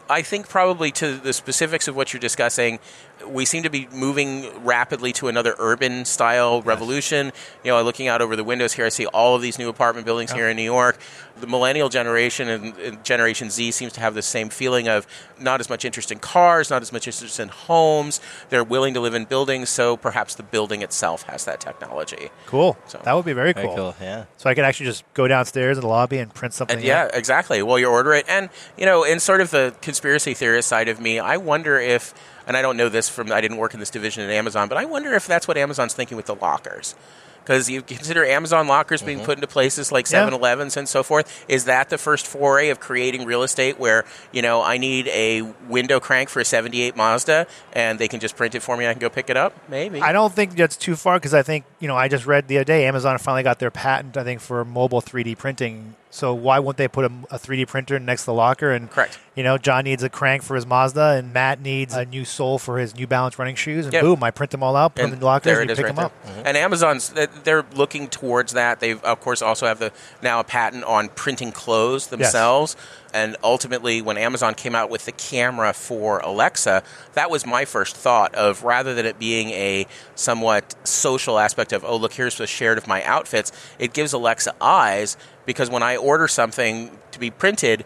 I 0.10 0.22
think 0.22 0.48
probably 0.50 0.92
to 0.92 1.18
the 1.18 1.34
specifics 1.34 1.88
of 1.88 1.96
what 1.96 2.14
you're 2.14 2.20
discussing, 2.20 2.80
we 3.28 3.46
seem 3.46 3.64
to 3.64 3.70
be 3.70 3.88
moving 3.92 4.64
rapidly 4.64 5.12
to 5.14 5.28
another 5.30 5.56
urban 5.58 6.06
style 6.06 6.62
revolution. 6.62 7.32
You 7.64 7.72
know, 7.72 7.82
looking 7.82 8.08
out 8.08 8.22
over 8.22 8.36
the 8.36 8.44
windows 8.44 8.74
here, 8.74 8.86
I 8.86 8.90
see 8.90 9.06
all 9.08 9.36
of 9.36 9.42
these 9.42 9.58
new 9.58 9.70
apartment 9.70 10.06
buildings 10.06 10.32
here 10.32 10.48
in 10.50 10.58
New 10.58 10.64
York. 10.64 11.00
The 11.40 11.48
millennial 11.48 11.90
generation 11.90 12.48
and, 12.50 12.78
and 12.78 13.04
Generation 13.04 13.50
Z 13.50 13.72
seems 13.72 13.94
to 13.94 14.00
have 14.00 14.14
the 14.16 14.22
same 14.22 14.50
feeling 14.50 14.88
of 14.88 15.06
not 15.40 15.60
as 15.60 15.70
much 15.70 15.84
interest 15.84 16.12
in 16.12 16.20
cars, 16.20 16.70
not 16.70 16.82
as 16.82 16.94
much 16.94 17.08
interest 17.08 17.40
in 17.40 17.50
homes. 17.50 18.22
They're 18.50 18.64
willing 18.64 18.94
to 18.94 19.00
live 19.02 19.14
in 19.16 19.26
buildings, 19.26 19.70
so 19.70 19.98
perhaps 19.98 20.36
the 20.36 20.44
building 20.44 20.82
itself 20.82 21.24
has 21.24 21.44
that 21.46 21.60
technology. 21.60 22.30
cool. 22.46 22.78
So- 22.88 23.02
that 23.04 23.14
would 23.14 23.26
be 23.26 23.34
very 23.34 23.54
Very 23.54 23.68
cool. 23.68 23.76
cool. 23.76 23.96
Yeah. 24.00 24.26
So 24.38 24.50
I 24.50 24.54
could 24.56 24.64
actually 24.66 24.86
just 24.88 25.04
go 25.14 25.28
downstairs 25.28 25.78
in 25.78 25.82
the 25.82 25.88
lobby 25.88 26.20
and 26.20 26.34
print 26.34 26.54
something. 26.54 26.78
And 26.78 26.86
yeah, 26.86 27.06
out. 27.06 27.16
exactly. 27.16 27.62
Well, 27.64 27.80
you 27.80 27.88
order 27.88 28.14
it, 28.14 28.26
and 28.30 28.50
you 28.78 28.86
know, 28.86 29.04
in 29.04 29.20
sort 29.20 29.42
of 29.42 29.52
the 29.52 29.74
conspiracy 29.96 30.34
theorist 30.34 30.68
side 30.68 30.90
of 30.90 31.00
me, 31.00 31.20
I 31.20 31.38
wonder 31.38 31.80
if, 31.80 32.14
and 32.46 32.58
I 32.58 32.62
don't 32.62 32.76
know 32.76 32.90
this 32.90 33.08
from, 33.08 33.32
I 33.32 33.40
didn't 33.40 33.56
work 33.56 33.74
in 33.74 33.80
this 33.80 33.90
division 33.90 34.26
at 34.26 34.30
Amazon, 34.30 34.68
but 34.68 34.78
I 34.78 34.84
wonder 34.84 35.14
if 35.14 35.26
that's 35.26 35.48
what 35.48 35.56
Amazon's 35.56 35.94
thinking 35.94 36.18
with 36.18 36.26
the 36.26 36.36
lockers. 36.36 36.96
Because 37.42 37.70
you 37.70 37.82
consider 37.82 38.26
Amazon 38.26 38.68
lockers 38.68 39.02
being 39.02 39.20
mm-hmm. 39.20 39.26
put 39.26 39.38
into 39.38 39.48
places 39.48 39.92
like 39.92 40.12
Yeah. 40.12 40.28
7-Elevens 40.28 40.76
and 40.76 40.90
so 40.90 41.02
forth. 41.02 41.46
Is 41.48 41.66
that 41.66 41.90
the 41.90 41.98
first 41.98 42.26
foray 42.28 42.70
of 42.70 42.80
creating 42.80 43.24
real 43.24 43.44
estate 43.44 43.80
where 43.80 44.04
you 44.34 44.42
know 44.42 44.64
I 44.64 44.80
need 44.80 45.08
a 45.10 45.44
window 45.70 46.00
crank 46.00 46.30
for 46.30 46.40
a 46.40 46.46
'78 46.46 46.96
Mazda 46.96 47.46
and 47.74 48.00
they 48.00 48.08
can 48.08 48.20
just 48.20 48.36
print 48.36 48.56
it 48.56 48.62
for 48.62 48.76
me 48.76 48.86
and 48.86 48.90
I 48.90 48.94
can 48.94 49.00
go 49.00 49.12
pick 49.12 49.30
it 49.30 49.38
up? 49.38 49.54
Maybe. 49.70 50.02
I 50.02 50.12
don't 50.12 50.34
think 50.34 50.56
that's 50.56 50.76
too 50.76 50.96
far 50.96 51.18
because 51.18 51.36
I 51.36 51.44
think 51.44 51.66
you 51.80 51.88
know 51.88 51.96
I 51.96 52.08
just 52.08 52.26
read 52.26 52.48
the 52.48 52.58
other 52.58 52.64
day 52.64 52.88
Amazon 52.88 53.16
finally 53.20 53.44
got 53.44 53.60
their 53.60 53.70
patent 53.70 54.18
I 54.18 54.24
think 54.24 54.42
for 54.42 54.66
mobile 54.66 55.04
3D 55.04 55.38
printing. 55.38 55.96
So 56.16 56.34
why 56.34 56.60
wouldn't 56.60 56.78
they 56.78 56.88
put 56.88 57.04
a, 57.04 57.12
a 57.30 57.38
3D 57.38 57.68
printer 57.68 58.00
next 58.00 58.22
to 58.22 58.28
the 58.28 58.34
locker? 58.34 58.72
And 58.72 58.90
Correct. 58.90 59.20
You 59.36 59.44
know, 59.44 59.58
Jon 59.58 59.84
needs 59.84 60.02
a 60.02 60.08
crank 60.08 60.44
for 60.44 60.56
his 60.56 60.66
Mazda, 60.66 61.16
and 61.18 61.34
Matt 61.34 61.60
needs 61.60 61.94
a 61.94 62.06
new 62.06 62.24
sole 62.24 62.58
for 62.58 62.80
his 62.80 62.96
New 62.96 63.06
Balance 63.06 63.38
running 63.38 63.56
shoes. 63.56 63.84
And 63.86 63.94
Yeah. 63.94 64.00
boom, 64.00 64.24
I 64.24 64.32
print 64.32 64.52
them 64.52 64.64
all 64.64 64.78
out, 64.78 64.96
put 64.96 65.02
them 65.02 65.12
in 65.12 65.20
the 65.20 65.26
lockers, 65.26 65.52
there 65.52 65.60
and 65.60 65.70
you 65.70 65.76
pick 65.76 65.84
right 65.84 65.94
them 65.94 66.10
there. 66.24 66.38
up. 66.38 66.46
And 66.46 66.56
Amazon's 66.56 67.14
they're 67.44 67.66
looking 67.74 68.08
towards 68.08 68.54
that. 68.54 68.80
They've 68.80 69.04
of 69.04 69.20
course 69.20 69.42
also 69.42 69.68
have 69.68 69.80
the 69.80 69.92
now 70.22 70.40
a 70.40 70.46
patent 70.46 70.86
on 70.86 71.10
printing 71.10 71.52
clothes 71.52 72.08
themselves. 72.08 72.78
And 73.14 73.36
ultimately, 73.44 74.02
when 74.02 74.18
Amazon 74.18 74.56
came 74.56 74.76
out 74.76 74.90
with 74.90 75.06
the 75.06 75.12
camera 75.12 75.74
for 75.74 76.20
Alexa, 76.20 76.84
that 77.14 77.30
was 77.30 77.46
my 77.46 77.64
first 77.66 77.96
thought 77.96 78.34
of 78.36 78.64
rather 78.64 78.94
than 78.94 79.06
it 79.06 79.20
being 79.20 79.50
a 79.50 79.86
somewhat 80.16 80.76
social 80.86 81.40
aspect 81.40 81.74
of 81.74 81.84
oh 81.84 81.98
look 81.98 82.14
here's 82.14 82.40
a 82.40 82.48
shared 82.48 82.78
of 82.78 82.88
my 82.88 83.04
outfits, 83.04 83.52
it 83.80 83.92
gives 83.92 84.14
Alexa 84.14 84.54
eyes 84.62 85.18
because 85.46 85.70
when 85.70 85.84
I 85.84 85.98
order 85.98 86.28
something 86.28 86.98
to 87.12 87.20
be 87.20 87.32
printed 87.32 87.86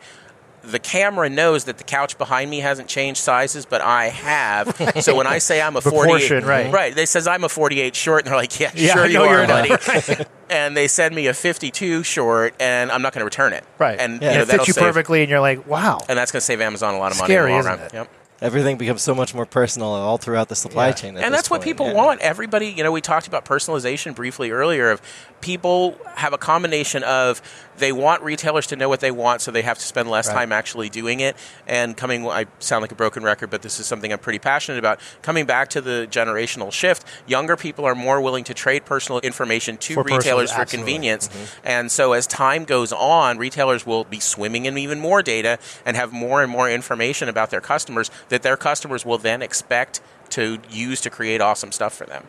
the 0.63 0.79
camera 0.79 1.29
knows 1.29 1.65
that 1.65 1.77
the 1.77 1.83
couch 1.83 2.17
behind 2.17 2.49
me 2.49 2.59
hasn't 2.59 2.87
changed 2.87 3.21
sizes, 3.21 3.65
but 3.65 3.81
I 3.81 4.09
have. 4.09 4.75
so 5.01 5.15
when 5.15 5.27
I 5.27 5.37
say 5.37 5.61
I'm 5.61 5.75
a 5.75 5.81
48, 5.81 6.43
right. 6.43 6.71
right, 6.71 6.95
they 6.95 7.05
says 7.05 7.27
I'm 7.27 7.43
a 7.43 7.49
48 7.49 7.95
short, 7.95 8.21
and 8.21 8.27
they're 8.27 8.37
like, 8.37 8.59
yeah, 8.59 8.71
Yeah, 8.75 8.93
sure 8.93 9.05
you 9.05 9.21
are, 9.21 9.47
buddy. 9.47 9.71
and 10.49 10.75
they 10.75 10.87
send 10.87 11.15
me 11.15 11.27
a 11.27 11.33
52 11.33 12.03
short, 12.03 12.55
and 12.59 12.91
I'm 12.91 13.01
not 13.01 13.13
going 13.13 13.21
to 13.21 13.25
return 13.25 13.53
it. 13.53 13.63
Right. 13.77 13.99
and 13.99 14.13
and 14.13 14.21
you 14.21 14.29
know, 14.29 14.41
it 14.41 14.47
fits 14.47 14.67
you 14.67 14.73
save- 14.73 14.83
perfectly, 14.83 15.21
and 15.21 15.29
you're 15.29 15.39
like, 15.39 15.67
wow. 15.67 15.99
and 16.09 16.17
that's 16.17 16.31
going 16.31 16.39
to 16.39 16.45
save 16.45 16.61
Amazon 16.61 16.93
a 16.93 16.99
lot 16.99 17.11
of 17.11 17.17
money 17.19 17.33
Scary, 17.33 17.51
the 17.51 17.63
long 17.63 17.73
isn't 17.73 17.85
it? 17.85 17.93
Yep. 17.93 18.11
Everything 18.41 18.77
becomes 18.77 19.01
so 19.01 19.13
much 19.13 19.33
more 19.33 19.45
personal 19.45 19.89
all 19.89 20.17
throughout 20.17 20.47
the 20.47 20.55
supply 20.55 20.87
Yeah. 20.87 20.93
chain. 20.93 21.17
and 21.17 21.33
that's 21.33 21.49
what 21.49 21.61
people 21.61 21.87
yeah. 21.87 21.93
want. 21.93 22.21
Everybody, 22.21 22.67
you 22.67 22.83
know, 22.83 22.91
we 22.91 23.01
talked 23.01 23.27
about 23.27 23.43
personalization 23.45 24.15
briefly 24.15 24.51
earlier. 24.51 24.91
Of 24.91 25.01
people 25.41 25.97
have 26.15 26.31
a 26.33 26.37
combination 26.37 27.03
of 27.03 27.41
they 27.79 27.91
want 27.91 28.21
retailers 28.21 28.67
to 28.67 28.75
know 28.75 28.87
what 28.89 28.99
they 28.99 29.11
want, 29.11 29.41
so 29.41 29.49
they 29.51 29.61
have 29.63 29.77
to 29.79 29.85
spend 29.85 30.09
less 30.09 30.27
Right. 30.27 30.33
time 30.35 30.51
actually 30.51 30.89
doing 30.89 31.19
it. 31.21 31.35
And 31.67 31.97
coming, 31.97 32.27
I 32.29 32.45
sound 32.59 32.81
like 32.81 32.91
a 32.91 32.95
broken 32.95 33.23
record, 33.23 33.49
but 33.49 33.61
this 33.61 33.79
is 33.79 33.87
something 33.87 34.11
I'm 34.13 34.19
pretty 34.19 34.39
passionate 34.39 34.77
about. 34.77 34.99
Coming 35.21 35.45
back 35.45 35.69
to 35.69 35.81
the 35.81 36.07
generational 36.11 36.71
shift, 36.71 37.03
younger 37.25 37.55
people 37.57 37.85
are 37.85 37.95
more 37.95 38.21
willing 38.21 38.43
to 38.43 38.53
trade 38.53 38.85
personal 38.85 39.19
information 39.21 39.77
to 39.77 39.93
For 39.95 40.03
personal- 40.03 40.17
retailers 40.19 40.51
for 40.51 40.61
absolutely. 40.61 40.93
convenience. 40.93 41.29
And 41.63 41.91
so 41.91 42.13
as 42.13 42.27
time 42.27 42.65
goes 42.65 42.91
on, 42.93 43.37
retailers 43.37 43.85
will 43.85 44.03
be 44.03 44.19
swimming 44.19 44.65
in 44.65 44.77
even 44.77 44.99
more 44.99 45.23
data 45.23 45.57
and 45.85 45.95
have 45.97 46.11
more 46.11 46.43
and 46.43 46.51
more 46.51 46.69
information 46.69 47.29
about 47.29 47.49
their 47.49 47.61
customers 47.61 48.11
that 48.29 48.41
their 48.43 48.57
customers 48.57 49.05
will 49.05 49.17
then 49.17 49.41
expect 49.41 50.01
to 50.29 50.59
use 50.69 51.01
to 51.01 51.09
create 51.09 51.41
awesome 51.41 51.71
stuff 51.71 51.93
for 51.93 52.05
them. 52.05 52.25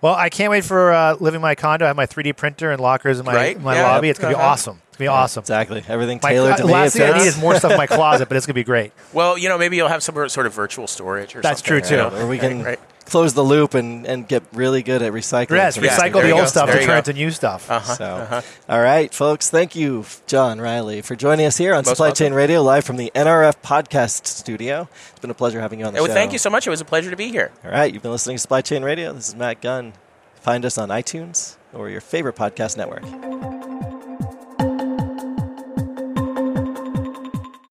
Well, 0.00 0.14
I 0.14 0.28
can't 0.28 0.50
wait 0.50 0.64
for 0.64 0.92
uh, 0.92 1.16
living 1.18 1.40
my 1.40 1.54
condo. 1.54 1.84
I 1.84 1.88
have 1.88 1.96
my 1.96 2.06
3D 2.06 2.32
printer 2.36 2.70
and 2.70 2.80
lockers 2.80 3.18
in 3.18 3.24
my, 3.26 3.34
Right? 3.34 3.60
my 3.60 3.74
Yeah. 3.74 3.82
lobby. 3.82 4.08
It's 4.10 4.18
going 4.18 4.32
to 4.32 4.36
be 4.38 4.40
Uh-huh. 4.40 4.52
awesome. 4.52 4.80
It's 4.98 5.08
going 5.08 5.08
to 5.08 5.12
be 5.12 5.22
awesome. 5.22 5.40
Exactly. 5.42 5.84
Everything 5.88 6.18
My, 6.22 6.30
tailored 6.30 6.56
to 6.56 6.64
uh, 6.64 6.66
me. 6.66 6.72
last 6.72 6.96
it 6.96 6.98
thing 7.00 7.12
I 7.14 7.18
need 7.18 7.26
is 7.26 7.38
more 7.38 7.54
stuff 7.56 7.70
in 7.72 7.76
my 7.78 7.86
closet, 7.98 8.28
but 8.28 8.36
it's 8.36 8.46
going 8.46 8.54
to 8.54 8.58
be 8.60 8.64
great. 8.64 8.92
Well, 9.12 9.38
you 9.38 9.48
know, 9.48 9.56
maybe 9.58 9.76
you'll 9.76 9.88
have 9.88 10.02
some 10.02 10.28
sort 10.28 10.46
of 10.46 10.52
virtual 10.54 10.86
storage 10.86 11.36
or 11.36 11.40
That's 11.40 11.60
something. 11.60 11.76
That's 11.80 11.88
true, 11.88 11.96
too. 12.10 12.10
know? 12.16 12.22
or 12.24 12.26
we 12.28 12.38
can 12.38 12.62
Right. 12.64 12.80
close 13.06 13.32
the 13.32 13.42
loop 13.44 13.74
and, 13.74 14.04
and 14.06 14.26
get 14.26 14.42
really 14.52 14.82
good 14.82 15.00
at 15.02 15.12
recycling. 15.12 15.50
Yes, 15.56 15.76
some 15.76 15.84
Yeah, 15.84 15.96
recycle 15.96 16.22
the 16.22 16.32
old 16.32 16.40
go. 16.42 16.46
stuff 16.46 16.66
There 16.66 16.74
to 16.76 16.80
you 16.80 16.86
turn 16.86 16.94
go. 16.94 16.98
into 16.98 17.12
new 17.12 17.30
stuff. 17.30 17.70
Uh-huh. 17.70 17.94
So, 17.94 18.42
all 18.68 18.80
right, 18.80 19.14
folks. 19.14 19.48
Thank 19.50 19.76
you, 19.76 20.04
Jon 20.26 20.60
Reily, 20.60 21.00
for 21.02 21.14
joining 21.14 21.46
us 21.46 21.56
here 21.56 21.72
on 21.74 21.78
Most 21.78 21.90
Supply 21.90 22.06
welcome. 22.08 22.16
Chain 22.26 22.34
Radio, 22.34 22.60
live 22.62 22.84
from 22.84 22.96
the 22.96 23.12
NRF 23.14 23.62
Podcast 23.62 24.26
Studio. 24.26 24.88
It's 25.10 25.20
been 25.20 25.30
a 25.30 25.34
pleasure 25.34 25.60
having 25.60 25.78
you 25.78 25.86
on 25.86 25.92
the 25.94 26.00
show. 26.00 26.06
thank 26.08 26.32
you 26.32 26.38
so 26.38 26.50
much. 26.50 26.66
It 26.66 26.70
was 26.70 26.80
a 26.80 26.84
pleasure 26.84 27.10
to 27.10 27.16
be 27.16 27.28
here. 27.30 27.52
All 27.64 27.70
right, 27.70 27.92
you've 27.94 28.02
been 28.02 28.10
listening 28.12 28.36
to 28.36 28.40
Supply 28.40 28.62
Chain 28.62 28.82
Radio. 28.82 29.12
This 29.12 29.28
is 29.28 29.36
Matt 29.36 29.60
Gunn. 29.60 29.92
Find 30.40 30.64
us 30.64 30.76
on 30.76 30.88
iTunes 30.88 31.56
or 31.72 31.88
your 31.88 32.00
favorite 32.00 32.34
podcast 32.36 32.76
network. 32.76 33.57